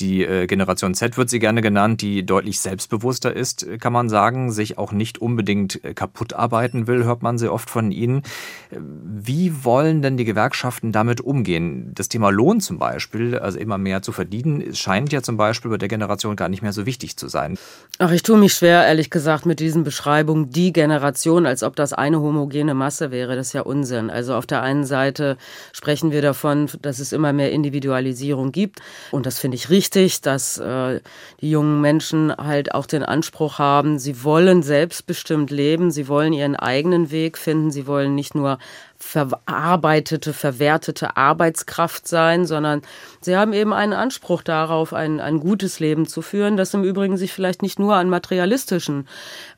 Die 0.00 0.24
äh, 0.24 0.46
Generation 0.48 0.94
Z 0.94 1.16
wird 1.16 1.30
sie 1.30 1.38
gerne 1.38 1.62
genannt, 1.62 2.02
die 2.02 2.26
deutlich 2.26 2.58
selbstbewusster 2.58 3.34
ist, 3.34 3.64
kann 3.78 3.92
man 3.92 4.08
sagen, 4.08 4.50
sich 4.50 4.76
auch 4.76 4.90
nicht 4.90 5.18
unbedingt 5.18 5.84
äh, 5.84 5.94
kaputt 5.94 6.32
arbeiten 6.32 6.88
will, 6.88 7.04
hört 7.04 7.22
man 7.22 7.38
sehr 7.38 7.52
oft 7.52 7.70
von 7.70 7.92
ihnen. 7.92 8.22
Wie 8.70 9.64
wollen 9.64 10.02
denn 10.02 10.16
die 10.16 10.24
Gewerkschaften 10.24 10.90
damit 10.90 11.20
umgehen? 11.20 11.92
Das 11.94 12.08
Thema 12.08 12.30
Lohn 12.30 12.60
zum 12.60 12.78
Beispiel, 12.78 13.38
also 13.38 13.58
immer 13.58 13.78
mehr 13.78 14.02
zu 14.02 14.10
verdienen, 14.10 14.74
scheint 14.74 15.12
ja 15.12 15.22
zum 15.22 15.36
Beispiel 15.36 15.70
bei 15.70 15.78
der 15.78 15.88
Generation 15.88 16.34
gar 16.34 16.48
nicht 16.48 16.62
mehr 16.62 16.72
so 16.72 16.86
wichtig 16.86 17.16
zu 17.16 17.28
sein. 17.28 17.56
Ach, 17.98 18.10
ich 18.10 18.24
tue 18.24 18.36
mich 18.36 18.54
schwer, 18.54 18.84
ehrlich 18.84 19.10
gesagt, 19.10 19.46
mit 19.46 19.60
diesen 19.60 19.84
Beschreibungen, 19.84 20.50
die 20.50 20.72
Generation, 20.72 21.46
als 21.46 21.62
ob 21.62 21.76
das 21.76 21.92
eine 21.92 22.20
homogene 22.20 22.74
Masse 22.74 23.12
wäre. 23.12 23.36
Das 23.36 23.48
ist 23.48 23.52
ja 23.52 23.62
Unsinn. 23.62 24.10
Also 24.10 24.34
auf 24.34 24.46
der 24.46 24.62
einen 24.62 24.84
Seite 24.84 25.36
sprechen 25.72 26.10
wir 26.10 26.20
davon, 26.20 26.68
dass 26.82 26.98
es 26.98 27.12
immer 27.12 27.32
mehr 27.32 27.52
Individualisierung 27.52 28.50
gibt. 28.50 28.80
Und 29.12 29.26
das 29.26 29.38
finde 29.38 29.54
ich 29.54 29.70
richtig 29.70 29.83
wichtig, 29.84 30.22
dass 30.22 30.56
äh, 30.56 31.00
die 31.42 31.50
jungen 31.50 31.82
Menschen 31.82 32.34
halt 32.34 32.74
auch 32.74 32.86
den 32.86 33.02
Anspruch 33.02 33.58
haben, 33.58 33.98
sie 33.98 34.24
wollen 34.24 34.62
selbstbestimmt 34.62 35.50
leben, 35.50 35.90
sie 35.90 36.08
wollen 36.08 36.32
ihren 36.32 36.56
eigenen 36.56 37.10
Weg 37.10 37.36
finden, 37.36 37.70
sie 37.70 37.86
wollen 37.86 38.14
nicht 38.14 38.34
nur 38.34 38.58
verarbeitete, 38.96 40.32
verwertete 40.32 41.18
Arbeitskraft 41.18 42.08
sein, 42.08 42.46
sondern 42.46 42.80
sie 43.20 43.36
haben 43.36 43.52
eben 43.52 43.74
einen 43.74 43.92
Anspruch 43.92 44.42
darauf, 44.42 44.94
ein, 44.94 45.20
ein 45.20 45.38
gutes 45.38 45.80
Leben 45.80 46.06
zu 46.06 46.22
führen, 46.22 46.56
das 46.56 46.72
im 46.72 46.82
Übrigen 46.82 47.18
sich 47.18 47.34
vielleicht 47.34 47.60
nicht 47.60 47.78
nur 47.78 47.94
an 47.94 48.08
materialistischen 48.08 49.06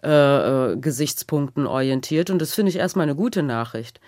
äh, 0.03 0.73
äh 0.73 0.77
Gesichtspunkten 0.77 1.69
orientiert. 1.69 2.31
Und 2.31 2.43
das 2.43 2.53
finde 2.53 2.71
ich 2.71 2.77
erstmal 2.77 3.05
eine 3.05 3.15
gute 3.15 3.45
Nachricht. 3.45 4.01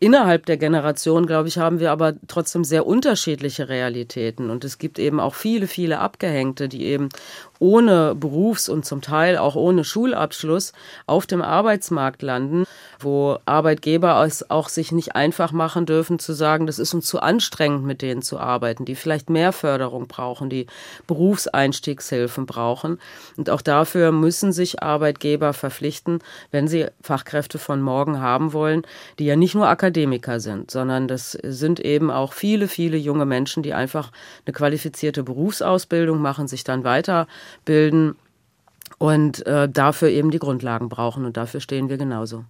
Innerhalb 0.00 0.46
der 0.46 0.56
Generation, 0.56 1.26
glaube 1.26 1.48
ich, 1.48 1.58
haben 1.58 1.80
wir 1.80 1.90
aber 1.90 2.14
trotzdem 2.28 2.62
sehr 2.62 2.86
unterschiedliche 2.86 3.68
Realitäten. 3.68 4.48
Und 4.50 4.64
es 4.64 4.78
gibt 4.78 4.98
eben 4.98 5.18
auch 5.18 5.34
viele, 5.34 5.66
viele 5.66 5.98
Abgehängte, 5.98 6.68
die 6.68 6.84
eben 6.84 7.08
ohne 7.58 8.14
Berufs- 8.14 8.68
und 8.68 8.84
zum 8.84 9.00
Teil 9.00 9.36
auch 9.36 9.56
ohne 9.56 9.84
Schulabschluss 9.84 10.72
auf 11.06 11.26
dem 11.26 11.42
Arbeitsmarkt 11.42 12.22
landen, 12.22 12.64
wo 13.00 13.38
Arbeitgeber 13.46 14.24
es 14.24 14.50
auch 14.50 14.68
sich 14.68 14.92
nicht 14.92 15.14
einfach 15.14 15.52
machen 15.52 15.86
dürfen 15.86 16.18
zu 16.18 16.32
sagen, 16.32 16.66
das 16.66 16.78
ist 16.78 16.94
uns 16.94 17.06
zu 17.06 17.20
anstrengend, 17.20 17.84
mit 17.84 18.02
denen 18.02 18.22
zu 18.22 18.38
arbeiten, 18.38 18.84
die 18.84 18.94
vielleicht 18.94 19.30
mehr 19.30 19.52
Förderung 19.52 20.06
brauchen, 20.08 20.50
die 20.50 20.66
Berufseinstiegshilfen 21.06 22.46
brauchen. 22.46 22.98
Und 23.36 23.50
auch 23.50 23.62
dafür 23.62 24.12
müssen 24.12 24.52
sich 24.52 24.82
Arbeitgeber 24.82 25.52
verpflichten, 25.52 26.20
wenn 26.50 26.68
sie 26.68 26.86
Fachkräfte 27.02 27.58
von 27.58 27.80
morgen 27.80 28.20
haben 28.20 28.52
wollen, 28.52 28.82
die 29.18 29.26
ja 29.26 29.36
nicht 29.36 29.54
nur 29.54 29.68
Akademiker 29.68 30.40
sind, 30.40 30.70
sondern 30.70 31.08
das 31.08 31.32
sind 31.32 31.80
eben 31.80 32.10
auch 32.10 32.32
viele, 32.32 32.68
viele 32.68 32.96
junge 32.96 33.26
Menschen, 33.26 33.62
die 33.62 33.74
einfach 33.74 34.10
eine 34.46 34.52
qualifizierte 34.52 35.22
Berufsausbildung 35.22 36.20
machen, 36.20 36.48
sich 36.48 36.64
dann 36.64 36.84
weiter 36.84 37.26
bilden 37.64 38.16
und 38.98 39.46
äh, 39.46 39.68
dafür 39.68 40.08
eben 40.08 40.30
die 40.30 40.38
Grundlagen 40.38 40.88
brauchen. 40.88 41.24
Und 41.24 41.36
dafür 41.36 41.60
stehen 41.60 41.88
wir 41.88 41.98
genauso. 41.98 42.44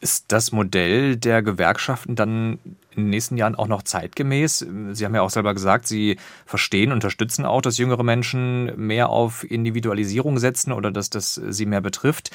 Ist 0.00 0.32
das 0.32 0.50
Modell 0.52 1.16
der 1.16 1.42
Gewerkschaften 1.42 2.16
dann 2.16 2.58
in 2.94 3.04
den 3.04 3.10
nächsten 3.10 3.36
Jahren 3.36 3.54
auch 3.54 3.68
noch 3.68 3.82
zeitgemäß? 3.82 4.66
Sie 4.92 5.04
haben 5.04 5.14
ja 5.14 5.22
auch 5.22 5.30
selber 5.30 5.54
gesagt, 5.54 5.86
Sie 5.86 6.16
verstehen, 6.46 6.92
unterstützen 6.92 7.44
auch, 7.44 7.62
dass 7.62 7.78
jüngere 7.78 8.02
Menschen 8.02 8.72
mehr 8.76 9.08
auf 9.08 9.48
Individualisierung 9.50 10.38
setzen 10.38 10.72
oder 10.72 10.90
dass 10.90 11.10
das 11.10 11.34
sie 11.34 11.66
mehr 11.66 11.80
betrifft. 11.80 12.30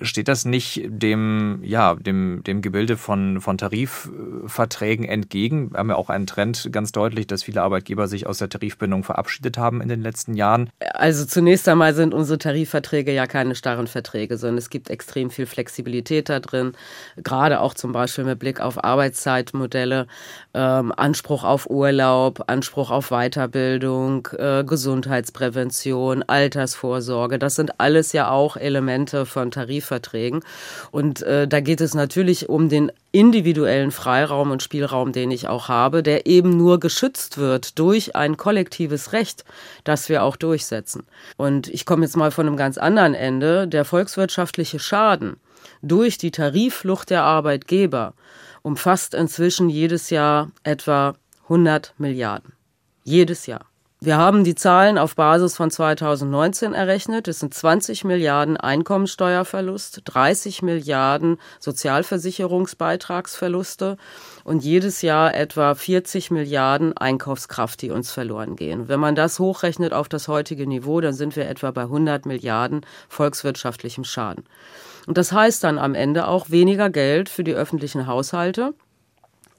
Steht 0.00 0.28
das 0.28 0.44
nicht 0.44 0.82
dem, 0.86 1.60
ja, 1.62 1.94
dem, 1.94 2.42
dem 2.44 2.62
Gebilde 2.62 2.96
von, 2.96 3.40
von 3.40 3.58
Tarifverträgen 3.58 5.04
entgegen? 5.04 5.72
Wir 5.72 5.78
haben 5.78 5.90
ja 5.90 5.96
auch 5.96 6.10
einen 6.10 6.26
Trend 6.26 6.68
ganz 6.72 6.92
deutlich, 6.92 7.26
dass 7.26 7.42
viele 7.42 7.62
Arbeitgeber 7.62 8.08
sich 8.08 8.26
aus 8.26 8.38
der 8.38 8.48
Tarifbindung 8.48 9.04
verabschiedet 9.04 9.58
haben 9.58 9.80
in 9.80 9.88
den 9.88 10.02
letzten 10.02 10.34
Jahren. 10.34 10.70
Also 10.94 11.24
zunächst 11.24 11.68
einmal 11.68 11.94
sind 11.94 12.14
unsere 12.14 12.38
Tarifverträge 12.38 13.12
ja 13.12 13.26
keine 13.26 13.54
starren 13.54 13.86
Verträge, 13.86 14.36
sondern 14.36 14.58
es 14.58 14.70
gibt 14.70 14.90
extrem 14.90 15.30
viel 15.30 15.46
Flexibilität 15.46 16.28
da 16.28 16.40
drin, 16.40 16.72
gerade 17.16 17.60
auch 17.60 17.74
zum 17.74 17.92
Beispiel 17.92 18.24
mit 18.24 18.38
Blick 18.38 18.60
auf 18.60 18.82
Arbeitszeitmodelle 18.82 19.99
Ähm, 20.52 20.92
Anspruch 20.96 21.44
auf 21.44 21.68
Urlaub, 21.70 22.44
Anspruch 22.46 22.90
auf 22.90 23.10
Weiterbildung, 23.10 24.28
äh, 24.36 24.64
Gesundheitsprävention, 24.64 26.22
Altersvorsorge. 26.22 27.38
Das 27.38 27.54
sind 27.54 27.80
alles 27.80 28.12
ja 28.12 28.30
auch 28.30 28.56
Elemente 28.56 29.26
von 29.26 29.50
Tarifverträgen. 29.50 30.40
Und 30.90 31.22
äh, 31.22 31.46
da 31.46 31.60
geht 31.60 31.80
es 31.80 31.94
natürlich 31.94 32.48
um 32.48 32.68
den 32.68 32.90
individuellen 33.12 33.90
Freiraum 33.90 34.50
und 34.50 34.62
Spielraum, 34.62 35.12
den 35.12 35.30
ich 35.30 35.48
auch 35.48 35.68
habe, 35.68 36.02
der 36.02 36.26
eben 36.26 36.56
nur 36.56 36.78
geschützt 36.78 37.38
wird 37.38 37.78
durch 37.78 38.14
ein 38.14 38.36
kollektives 38.36 39.12
Recht, 39.12 39.44
das 39.84 40.08
wir 40.08 40.22
auch 40.22 40.36
durchsetzen. 40.36 41.04
Und 41.36 41.68
ich 41.68 41.86
komme 41.86 42.04
jetzt 42.04 42.16
mal 42.16 42.30
von 42.30 42.46
einem 42.46 42.56
ganz 42.56 42.78
anderen 42.78 43.14
Ende. 43.14 43.66
Der 43.66 43.84
volkswirtschaftliche 43.84 44.78
Schaden 44.78 45.36
durch 45.82 46.18
die 46.18 46.30
Tarifflucht 46.30 47.10
der 47.10 47.22
Arbeitgeber 47.22 48.14
umfasst 48.62 49.14
inzwischen 49.14 49.68
jedes 49.68 50.10
Jahr 50.10 50.50
etwa 50.62 51.14
100 51.44 51.94
Milliarden. 51.98 52.52
Jedes 53.04 53.46
Jahr. 53.46 53.70
Wir 54.02 54.16
haben 54.16 54.44
die 54.44 54.54
Zahlen 54.54 54.96
auf 54.96 55.14
Basis 55.14 55.58
von 55.58 55.70
2019 55.70 56.72
errechnet. 56.72 57.28
Es 57.28 57.40
sind 57.40 57.52
20 57.52 58.04
Milliarden 58.04 58.56
Einkommensteuerverlust, 58.56 60.00
30 60.06 60.62
Milliarden 60.62 61.36
Sozialversicherungsbeitragsverluste 61.58 63.98
und 64.42 64.64
jedes 64.64 65.02
Jahr 65.02 65.34
etwa 65.34 65.74
40 65.74 66.30
Milliarden 66.30 66.96
Einkaufskraft, 66.96 67.82
die 67.82 67.90
uns 67.90 68.10
verloren 68.10 68.56
gehen. 68.56 68.88
Wenn 68.88 69.00
man 69.00 69.16
das 69.16 69.38
hochrechnet 69.38 69.92
auf 69.92 70.08
das 70.08 70.28
heutige 70.28 70.66
Niveau, 70.66 71.02
dann 71.02 71.12
sind 71.12 71.36
wir 71.36 71.46
etwa 71.46 71.70
bei 71.70 71.82
100 71.82 72.24
Milliarden 72.24 72.86
volkswirtschaftlichem 73.10 74.04
Schaden. 74.04 74.44
Und 75.06 75.18
das 75.18 75.32
heißt 75.32 75.64
dann 75.64 75.78
am 75.78 75.94
Ende 75.94 76.28
auch 76.28 76.50
weniger 76.50 76.90
Geld 76.90 77.28
für 77.28 77.44
die 77.44 77.54
öffentlichen 77.54 78.06
Haushalte 78.06 78.74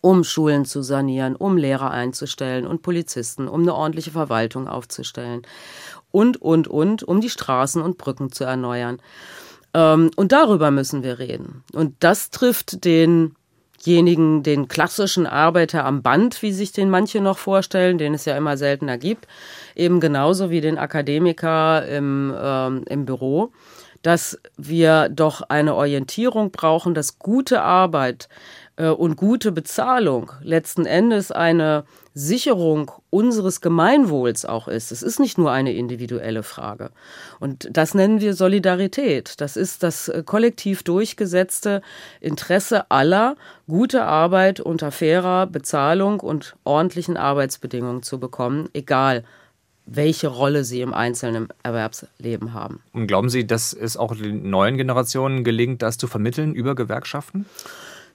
um 0.02 0.24
Schulen 0.24 0.66
zu 0.66 0.82
sanieren, 0.82 1.36
um 1.36 1.58
Lehrer 1.58 1.92
einzustellen 1.92 2.66
und 2.66 2.82
Polizisten, 2.82 3.48
um 3.48 3.62
eine 3.62 3.76
ordentliche 3.76 4.12
Verwaltung 4.12 4.68
aufzustellen 4.68 5.44
und, 6.12 6.42
und, 6.42 6.68
und, 6.68 7.04
um 7.04 7.22
die 7.22 7.30
Straßen 7.30 7.82
und 7.82 7.98
Brücken 7.98 8.32
zu 8.32 8.44
erneuern. 8.44 9.00
Ähm, 9.74 10.12
und 10.16 10.32
darüber 10.32 10.72
müssen 10.72 11.04
wir 11.04 11.20
reden. 11.20 11.64
Und 11.74 11.96
das 12.00 12.32
trifft 12.32 12.84
denjenigen, 12.84 14.42
den 14.44 14.68
klassischen 14.68 15.28
Arbeiter 15.28 15.86
am 15.86 16.02
Band, 16.02 16.42
wie 16.42 16.52
sich 16.52 16.72
den 16.72 16.90
manche 16.90 17.22
noch 17.22 17.38
vorstellen, 17.38 18.00
den 18.00 18.16
es 18.16 18.26
ja 18.26 18.36
immer 18.36 18.58
seltener 18.58 18.98
gibt, 18.98 19.28
eben 19.76 20.00
genauso 20.00 20.50
wie 20.50 20.62
den 20.62 20.80
Akademiker 20.80 21.88
im, 21.88 22.34
ähm, 22.38 22.84
im 22.90 23.06
Büro, 23.06 23.52
dass 24.02 24.40
wir 24.58 25.10
doch 25.10 25.42
eine 25.44 25.76
Orientierung 25.76 26.52
brauchen, 26.52 26.94
dass 26.94 27.20
gute 27.20 27.62
Arbeit 27.62 28.30
äh, 28.78 28.88
und 28.88 29.16
gute 29.16 29.52
Bezahlung 29.52 30.32
letzten 30.42 30.86
Endes 30.86 31.32
eine 31.32 31.86
Sicherung 32.14 32.92
unseres 33.10 33.62
Gemeinwohls 33.62 34.44
auch 34.46 34.68
ist. 34.68 34.92
Es 34.92 35.02
ist 35.02 35.20
nicht 35.20 35.38
nur 35.38 35.52
eine 35.52 35.74
individuelle 35.74 36.44
Frage. 36.44 36.92
Und 37.40 37.70
das 37.72 37.94
nennen 37.94 38.20
wir 38.20 38.34
Solidarität. 38.34 39.40
Das 39.40 39.56
ist 39.56 39.84
das 39.84 40.08
äh, 40.08 40.24
kollektiv 40.26 40.84
durchgesetzte 40.84 41.82
Interesse 42.20 42.90
aller, 42.90 43.36
gute 43.68 44.04
Arbeit 44.04 44.60
unter 44.60 44.92
fairer 44.92 45.48
Bezahlung 45.48 46.20
und 46.20 46.56
ordentlichen 46.64 47.18
Arbeitsbedingungen 47.18 48.04
zu 48.04 48.20
bekommen, 48.20 48.68
egal 48.74 49.24
welche 49.86 50.28
Rolle 50.28 50.64
sie 50.64 50.82
im 50.82 50.94
einzelnen 50.94 51.50
Erwerbsleben 51.64 52.54
haben. 52.54 52.82
Und 52.94 53.08
glauben 53.08 53.30
Sie, 53.30 53.46
dass 53.46 53.74
es 53.74 53.98
auch 53.98 54.16
den 54.16 54.50
neuen 54.50 54.78
Generationen 54.78 55.44
gelingt, 55.44 55.82
das 55.82 55.98
zu 55.98 56.08
vermitteln 56.08 56.54
über 56.54 56.76
Gewerkschaften? 56.76 57.46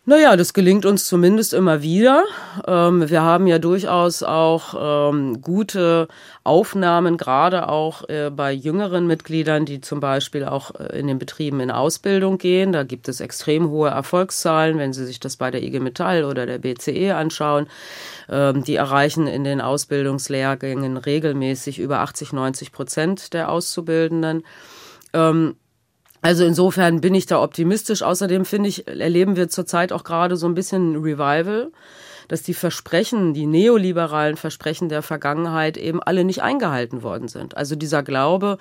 Naja, 0.08 0.36
das 0.36 0.52
gelingt 0.52 0.86
uns 0.86 1.08
zumindest 1.08 1.52
immer 1.52 1.82
wieder. 1.82 2.24
Ähm, 2.64 3.10
wir 3.10 3.22
haben 3.22 3.48
ja 3.48 3.58
durchaus 3.58 4.22
auch 4.22 5.10
ähm, 5.10 5.42
gute 5.42 6.06
Aufnahmen, 6.44 7.16
gerade 7.16 7.68
auch 7.68 8.08
äh, 8.08 8.30
bei 8.30 8.52
jüngeren 8.52 9.08
Mitgliedern, 9.08 9.66
die 9.66 9.80
zum 9.80 9.98
Beispiel 9.98 10.44
auch 10.44 10.70
äh, 10.76 10.96
in 10.96 11.08
den 11.08 11.18
Betrieben 11.18 11.58
in 11.58 11.72
Ausbildung 11.72 12.38
gehen. 12.38 12.70
Da 12.70 12.84
gibt 12.84 13.08
es 13.08 13.20
extrem 13.20 13.68
hohe 13.68 13.88
Erfolgszahlen, 13.88 14.78
wenn 14.78 14.92
Sie 14.92 15.04
sich 15.04 15.18
das 15.18 15.36
bei 15.38 15.50
der 15.50 15.64
IG 15.64 15.80
Metall 15.80 16.22
oder 16.22 16.46
der 16.46 16.58
BCE 16.58 17.16
anschauen. 17.16 17.66
Ähm, 18.28 18.62
die 18.62 18.76
erreichen 18.76 19.26
in 19.26 19.42
den 19.42 19.60
Ausbildungslehrgängen 19.60 20.98
regelmäßig 20.98 21.80
über 21.80 21.98
80, 21.98 22.32
90 22.32 22.70
Prozent 22.70 23.32
der 23.32 23.50
Auszubildenden. 23.50 24.44
Also 26.22 26.44
insofern 26.44 27.00
bin 27.00 27.14
ich 27.14 27.26
da 27.26 27.42
optimistisch. 27.42 28.02
Außerdem 28.02 28.44
finde 28.44 28.68
ich, 28.68 28.86
erleben 28.88 29.36
wir 29.36 29.48
zurzeit 29.48 29.92
auch 29.92 30.04
gerade 30.04 30.36
so 30.36 30.46
ein 30.46 30.54
bisschen 30.54 30.96
Revival 30.96 31.70
dass 32.28 32.42
die 32.42 32.54
Versprechen, 32.54 33.34
die 33.34 33.46
neoliberalen 33.46 34.36
Versprechen 34.36 34.88
der 34.88 35.02
Vergangenheit 35.02 35.76
eben 35.76 36.02
alle 36.02 36.24
nicht 36.24 36.42
eingehalten 36.42 37.02
worden 37.02 37.28
sind. 37.28 37.56
Also 37.56 37.76
dieser 37.76 38.02
Glaube, 38.02 38.58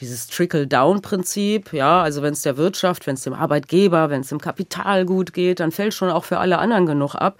dieses 0.00 0.28
Trickle-Down-Prinzip, 0.28 1.72
ja, 1.72 2.02
also 2.02 2.22
wenn 2.22 2.32
es 2.32 2.42
der 2.42 2.56
Wirtschaft, 2.56 3.06
wenn 3.06 3.14
es 3.14 3.22
dem 3.22 3.34
Arbeitgeber, 3.34 4.10
wenn 4.10 4.20
es 4.20 4.28
dem 4.28 4.40
Kapital 4.40 5.04
gut 5.04 5.32
geht, 5.32 5.60
dann 5.60 5.72
fällt 5.72 5.94
schon 5.94 6.10
auch 6.10 6.24
für 6.24 6.38
alle 6.38 6.58
anderen 6.58 6.86
genug 6.86 7.14
ab. 7.14 7.38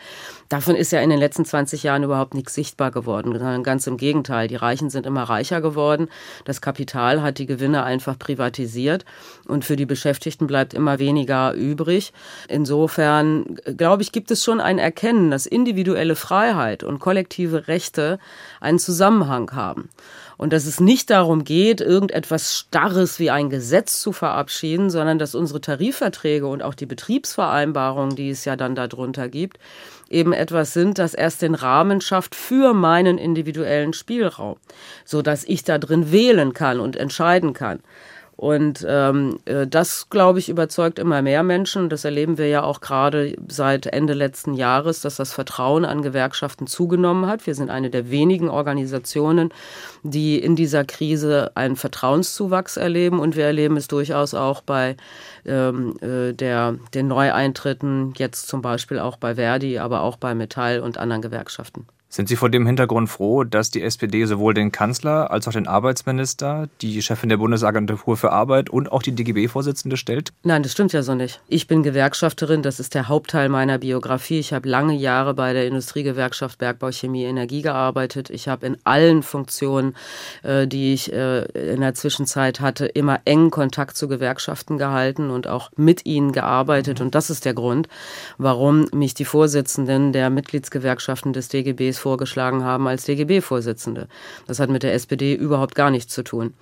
Davon 0.48 0.76
ist 0.76 0.92
ja 0.92 1.00
in 1.00 1.11
den 1.11 1.18
letzten 1.18 1.44
20 1.44 1.82
Jahren 1.82 2.04
überhaupt 2.04 2.34
nichts 2.34 2.54
sichtbar 2.54 2.90
geworden, 2.90 3.32
sondern 3.32 3.62
ganz 3.62 3.87
im 3.87 3.96
Gegenteil. 3.96 4.48
Die 4.48 4.56
Reichen 4.56 4.88
sind 4.88 5.04
immer 5.04 5.24
reicher 5.24 5.61
geworden. 5.61 6.08
Das 6.44 6.61
Kapital 6.61 7.22
hat 7.22 7.38
die 7.38 7.46
Gewinne 7.46 7.84
einfach 7.84 8.18
privatisiert 8.18 9.04
und 9.46 9.64
für 9.64 9.76
die 9.76 9.87
Beschäftigten 9.87 10.46
bleibt 10.46 10.72
immer 10.72 10.98
weniger 10.98 11.52
übrig. 11.52 12.12
Insofern, 12.48 13.58
glaube 13.76 14.02
ich, 14.02 14.12
gibt 14.12 14.30
es 14.30 14.42
schon 14.42 14.61
ein 14.61 14.78
Erkennen, 14.78 15.30
dass 15.30 15.46
individuelle 15.46 16.16
Freiheit 16.16 16.82
und 16.82 16.98
kollektive 16.98 17.68
Rechte 17.68 18.18
einen 18.61 18.78
Zusammenhang 18.78 19.52
haben 19.52 19.90
und 20.38 20.52
dass 20.52 20.64
es 20.64 20.80
nicht 20.80 21.11
darum 21.11 21.44
geht, 21.44 21.80
irgendetwas 21.82 22.54
Starres 22.54 23.18
wie 23.18 23.30
ein 23.30 23.50
Gesetz 23.50 24.00
zu 24.00 24.12
verabschieden, 24.12 24.88
sondern 24.88 25.18
dass 25.18 25.34
unsere 25.34 25.61
Tarifverträge 25.61 26.46
und 26.46 26.62
auch 26.62 26.74
die 26.74 26.87
Betriebsvereinbarungen, 26.87 28.16
die 28.16 28.30
es 28.30 28.44
ja 28.44 28.56
dann 28.56 28.74
darunter 28.74 29.28
gibt, 29.28 29.58
eben 30.11 30.33
etwas 30.33 30.73
sind, 30.73 30.99
das 30.99 31.14
erst 31.14 31.42
den 31.42 31.55
Rahmen 31.55 32.01
schafft 32.01 32.35
für 32.35 32.75
meinen 32.75 33.18
individuellen 33.18 33.92
Spielraum, 33.92 34.57
so 35.05 35.23
dass 35.23 35.44
ich 35.44 35.64
da 35.64 35.79
drin 35.79 36.12
wählen 36.12 36.53
kann 36.53 36.81
und 36.81 36.97
entscheiden 36.97 37.53
kann. 37.53 37.81
Und 38.38 38.87
ähm, 38.88 39.40
äh, 39.46 39.66
das, 39.66 40.11
glaube 40.11 40.38
ich, 40.38 40.48
überzeugt 40.48 41.01
immer 41.01 41.22
mehr 41.22 41.42
Menschen. 41.42 41.88
Das 41.88 42.05
erleben 42.05 42.38
wir 42.38 42.46
ja 42.46 42.62
auch 42.62 42.81
gerade 42.81 43.35
seit 43.48 43.87
Ende 43.87 44.12
letzten 44.12 44.55
Jahres, 44.55 45.01
dass 45.01 45.16
das 45.16 45.33
Vertrauen 45.33 45.85
an 45.85 46.03
Gewerkschaften 46.03 46.68
zugenommen 46.68 47.27
hat. 47.27 47.48
Wir 47.48 47.57
sind 47.57 47.68
eine 47.68 47.90
der 47.90 48.12
wenigen 48.12 48.48
Organisationen, 48.48 49.53
die 50.05 50.38
in 50.38 50.55
dieser 50.55 50.85
Krise 50.85 51.51
einen 51.57 51.74
Vertrauenszuwachs 51.74 52.77
erleben. 52.77 53.18
Und 53.18 53.35
wir 53.35 53.44
erleben 53.44 53.77
es 53.77 53.88
durchaus 53.88 54.35
auch 54.35 54.61
bei 54.61 54.96
ähm, 55.44 55.96
äh, 56.01 56.33
der, 56.33 56.77
den 56.94 57.09
Neueintritten, 57.09 58.14
jetzt 58.18 58.46
zum 58.46 58.62
Beispiel 58.62 59.01
auch 59.01 59.16
bei 59.16 59.35
Verdi, 59.35 59.81
aber 59.81 60.03
auch 60.03 60.16
bei 60.16 60.37
Metall 60.37 60.79
und 60.79 60.96
anderen 60.96 61.22
Gewerkschaften. 61.22 61.88
Sind 62.11 62.31
Sie 62.31 62.37
vor 62.37 62.49
dem 62.49 62.66
Hintergrund 62.66 63.11
froh, 63.11 63.44
dass 63.44 63.71
die 63.71 63.83
SPD 63.83 64.25
sowohl 64.25 64.55
den 64.55 64.73
Kanzler 64.73 65.31
als 65.31 65.47
auch 65.47 65.53
den 65.53 65.66
Arbeitsminister, 65.66 66.71
die 66.81 67.03
Chefin 67.03 67.29
der 67.29 67.37
Bundesagentur 67.37 68.16
für 68.16 68.33
Arbeit 68.33 68.71
und 68.71 68.90
auch 68.90 69.03
die 69.03 69.12
DGB-Vorsitzende 69.12 69.99
stellt? 69.99 70.33
Nein, 70.42 70.62
das 70.62 70.73
stimmt 70.73 70.94
ja 70.94 71.03
so 71.03 71.14
nicht. 71.14 71.42
Ich 71.49 71.66
bin 71.66 71.83
Gewerkschafterin, 71.83 72.62
das 72.62 72.81
ist 72.81 72.94
der 72.94 73.09
Hauptteil 73.09 73.51
meiner 73.51 73.77
Biografie. 73.77 74.38
Ich 74.38 74.55
habe 74.55 74.66
lange 74.66 74.94
Jahre 74.94 75.35
bei 75.35 75.53
der 75.53 75.66
Industriegewerkschaft 75.66 76.59
Bergbau, 76.59 76.90
Chemie, 76.92 77.25
Energie 77.25 77.61
gearbeitet. 77.61 78.31
Ich 78.31 78.49
habe 78.49 78.64
in 78.64 78.79
allen 78.85 79.23
Funktionen, 79.23 79.94
äh, 80.42 80.66
die 80.66 80.94
ich 80.94 81.12
äh, 81.12 81.42
in 81.73 81.83
der 81.83 81.92
Zwischenzeit 81.92 82.61
hatte, 82.61 82.87
immer 82.87 83.21
engen 83.27 83.51
Kontakt 83.51 83.99
zu 83.99 84.09
Gewerkschaften 84.09 84.79
gehalten 84.79 85.29
und 85.29 85.47
auch 85.47 85.71
mit 85.77 86.07
ihnen 86.07 86.33
gearbeitet. 86.33 87.03
Und 87.03 87.14
das 87.14 87.29
ist 87.29 87.44
der 87.44 87.53
Grund, 87.53 87.87
warum 88.38 88.87
mich 88.94 89.12
die 89.12 89.27
Vorsitzenden 89.27 90.14
der 90.14 90.31
Mitgliedsgewerkschaften 90.31 91.35
des 91.35 91.49
DGBs 91.49 91.97
vorgeschlagen 91.98 92.64
haben 92.64 92.87
als 92.88 93.04
DGB-Vorsitzende. 93.04 94.08
Das 94.46 94.61
hat 94.61 94.70
mit 94.70 94.82
der 94.82 94.94
SPD 94.94 95.34
überhaupt 95.34 95.74
gar 95.74 95.90
nichts 95.90 96.14
zu 96.14 96.22
tun. 96.22 96.54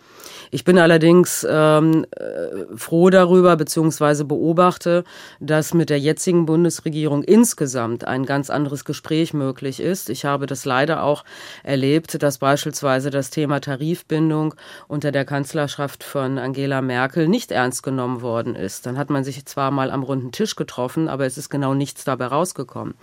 Ich 0.50 0.64
bin 0.64 0.78
allerdings 0.78 1.46
ähm, 1.48 2.06
äh, 2.10 2.76
froh 2.76 3.10
darüber, 3.10 3.56
beziehungsweise 3.56 4.24
beobachte, 4.24 5.04
dass 5.40 5.74
mit 5.74 5.90
der 5.90 5.98
jetzigen 5.98 6.46
Bundesregierung 6.46 7.22
insgesamt 7.22 8.04
ein 8.06 8.24
ganz 8.24 8.50
anderes 8.50 8.84
Gespräch 8.84 9.34
möglich 9.34 9.80
ist. 9.80 10.08
Ich 10.10 10.24
habe 10.24 10.46
das 10.46 10.64
leider 10.64 11.02
auch 11.02 11.24
erlebt, 11.62 12.22
dass 12.22 12.38
beispielsweise 12.38 13.10
das 13.10 13.30
Thema 13.30 13.60
Tarifbindung 13.60 14.54
unter 14.88 15.12
der 15.12 15.24
Kanzlerschaft 15.24 16.04
von 16.04 16.38
Angela 16.38 16.80
Merkel 16.80 17.28
nicht 17.28 17.50
ernst 17.50 17.82
genommen 17.82 18.22
worden 18.22 18.54
ist. 18.54 18.86
Dann 18.86 18.98
hat 18.98 19.10
man 19.10 19.24
sich 19.24 19.44
zwar 19.46 19.70
mal 19.70 19.90
am 19.90 20.02
runden 20.02 20.32
Tisch 20.32 20.56
getroffen, 20.56 21.08
aber 21.08 21.26
es 21.26 21.38
ist 21.38 21.50
genau 21.50 21.74
nichts 21.74 22.04
dabei 22.04 22.26
rausgekommen. 22.26 22.94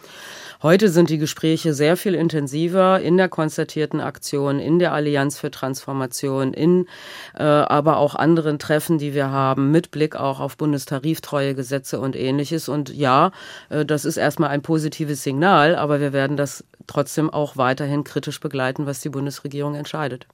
Heute 0.63 0.88
sind 0.88 1.10
die 1.10 1.17
Gespräche 1.17 1.73
sehr 1.73 1.97
viel 1.97 2.15
intensiver 2.15 3.02
in 3.02 3.17
der 3.17 3.28
konzertierten 3.28 3.99
Aktion, 3.99 4.60
in 4.60 4.80
der 4.80 4.93
Allianz 4.93 5.38
für 5.38 5.52
Transformation, 5.52 6.54
in 6.54 6.88
äh, 7.36 7.43
aber 7.43 7.97
auch 7.97 8.15
anderen 8.15 8.60
Treffen, 8.60 8.97
die 8.97 9.13
wir 9.13 9.30
haben, 9.30 9.71
mit 9.71 9.91
Blick 9.91 10.15
auch 10.15 10.39
auf 10.39 10.56
Bundestariftreuegesetze 10.56 11.99
und 11.99 12.15
ähnliches. 12.15 12.69
Und 12.69 12.95
ja, 12.95 13.34
äh, 13.67 13.86
das 13.86 14.06
ist 14.06 14.15
erstmal 14.15 14.52
ein 14.52 14.62
positives 14.62 15.21
Signal, 15.21 15.76
aber 15.76 15.99
wir 15.99 16.13
werden 16.13 16.38
das 16.38 16.63
trotzdem 16.88 17.30
auch 17.30 17.58
weiterhin 17.58 18.06
kritisch 18.06 18.39
begleiten, 18.39 18.86
was 18.86 19.02
die 19.02 19.10
Bundesregierung 19.10 19.76
entscheidet. 19.76 20.28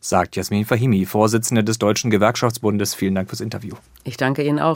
Sagt 0.00 0.36
Jasmin 0.36 0.64
Fahimi, 0.64 1.04
Vorsitzende 1.04 1.64
des 1.64 1.78
Deutschen 1.78 2.10
Gewerkschaftsbundes. 2.10 2.94
Vielen 2.94 3.14
Dank 3.14 3.28
fürs 3.28 3.40
Interview. 3.40 3.74
Ich 4.04 4.16
danke 4.16 4.42
Ihnen 4.42 4.60
auch. 4.60 4.64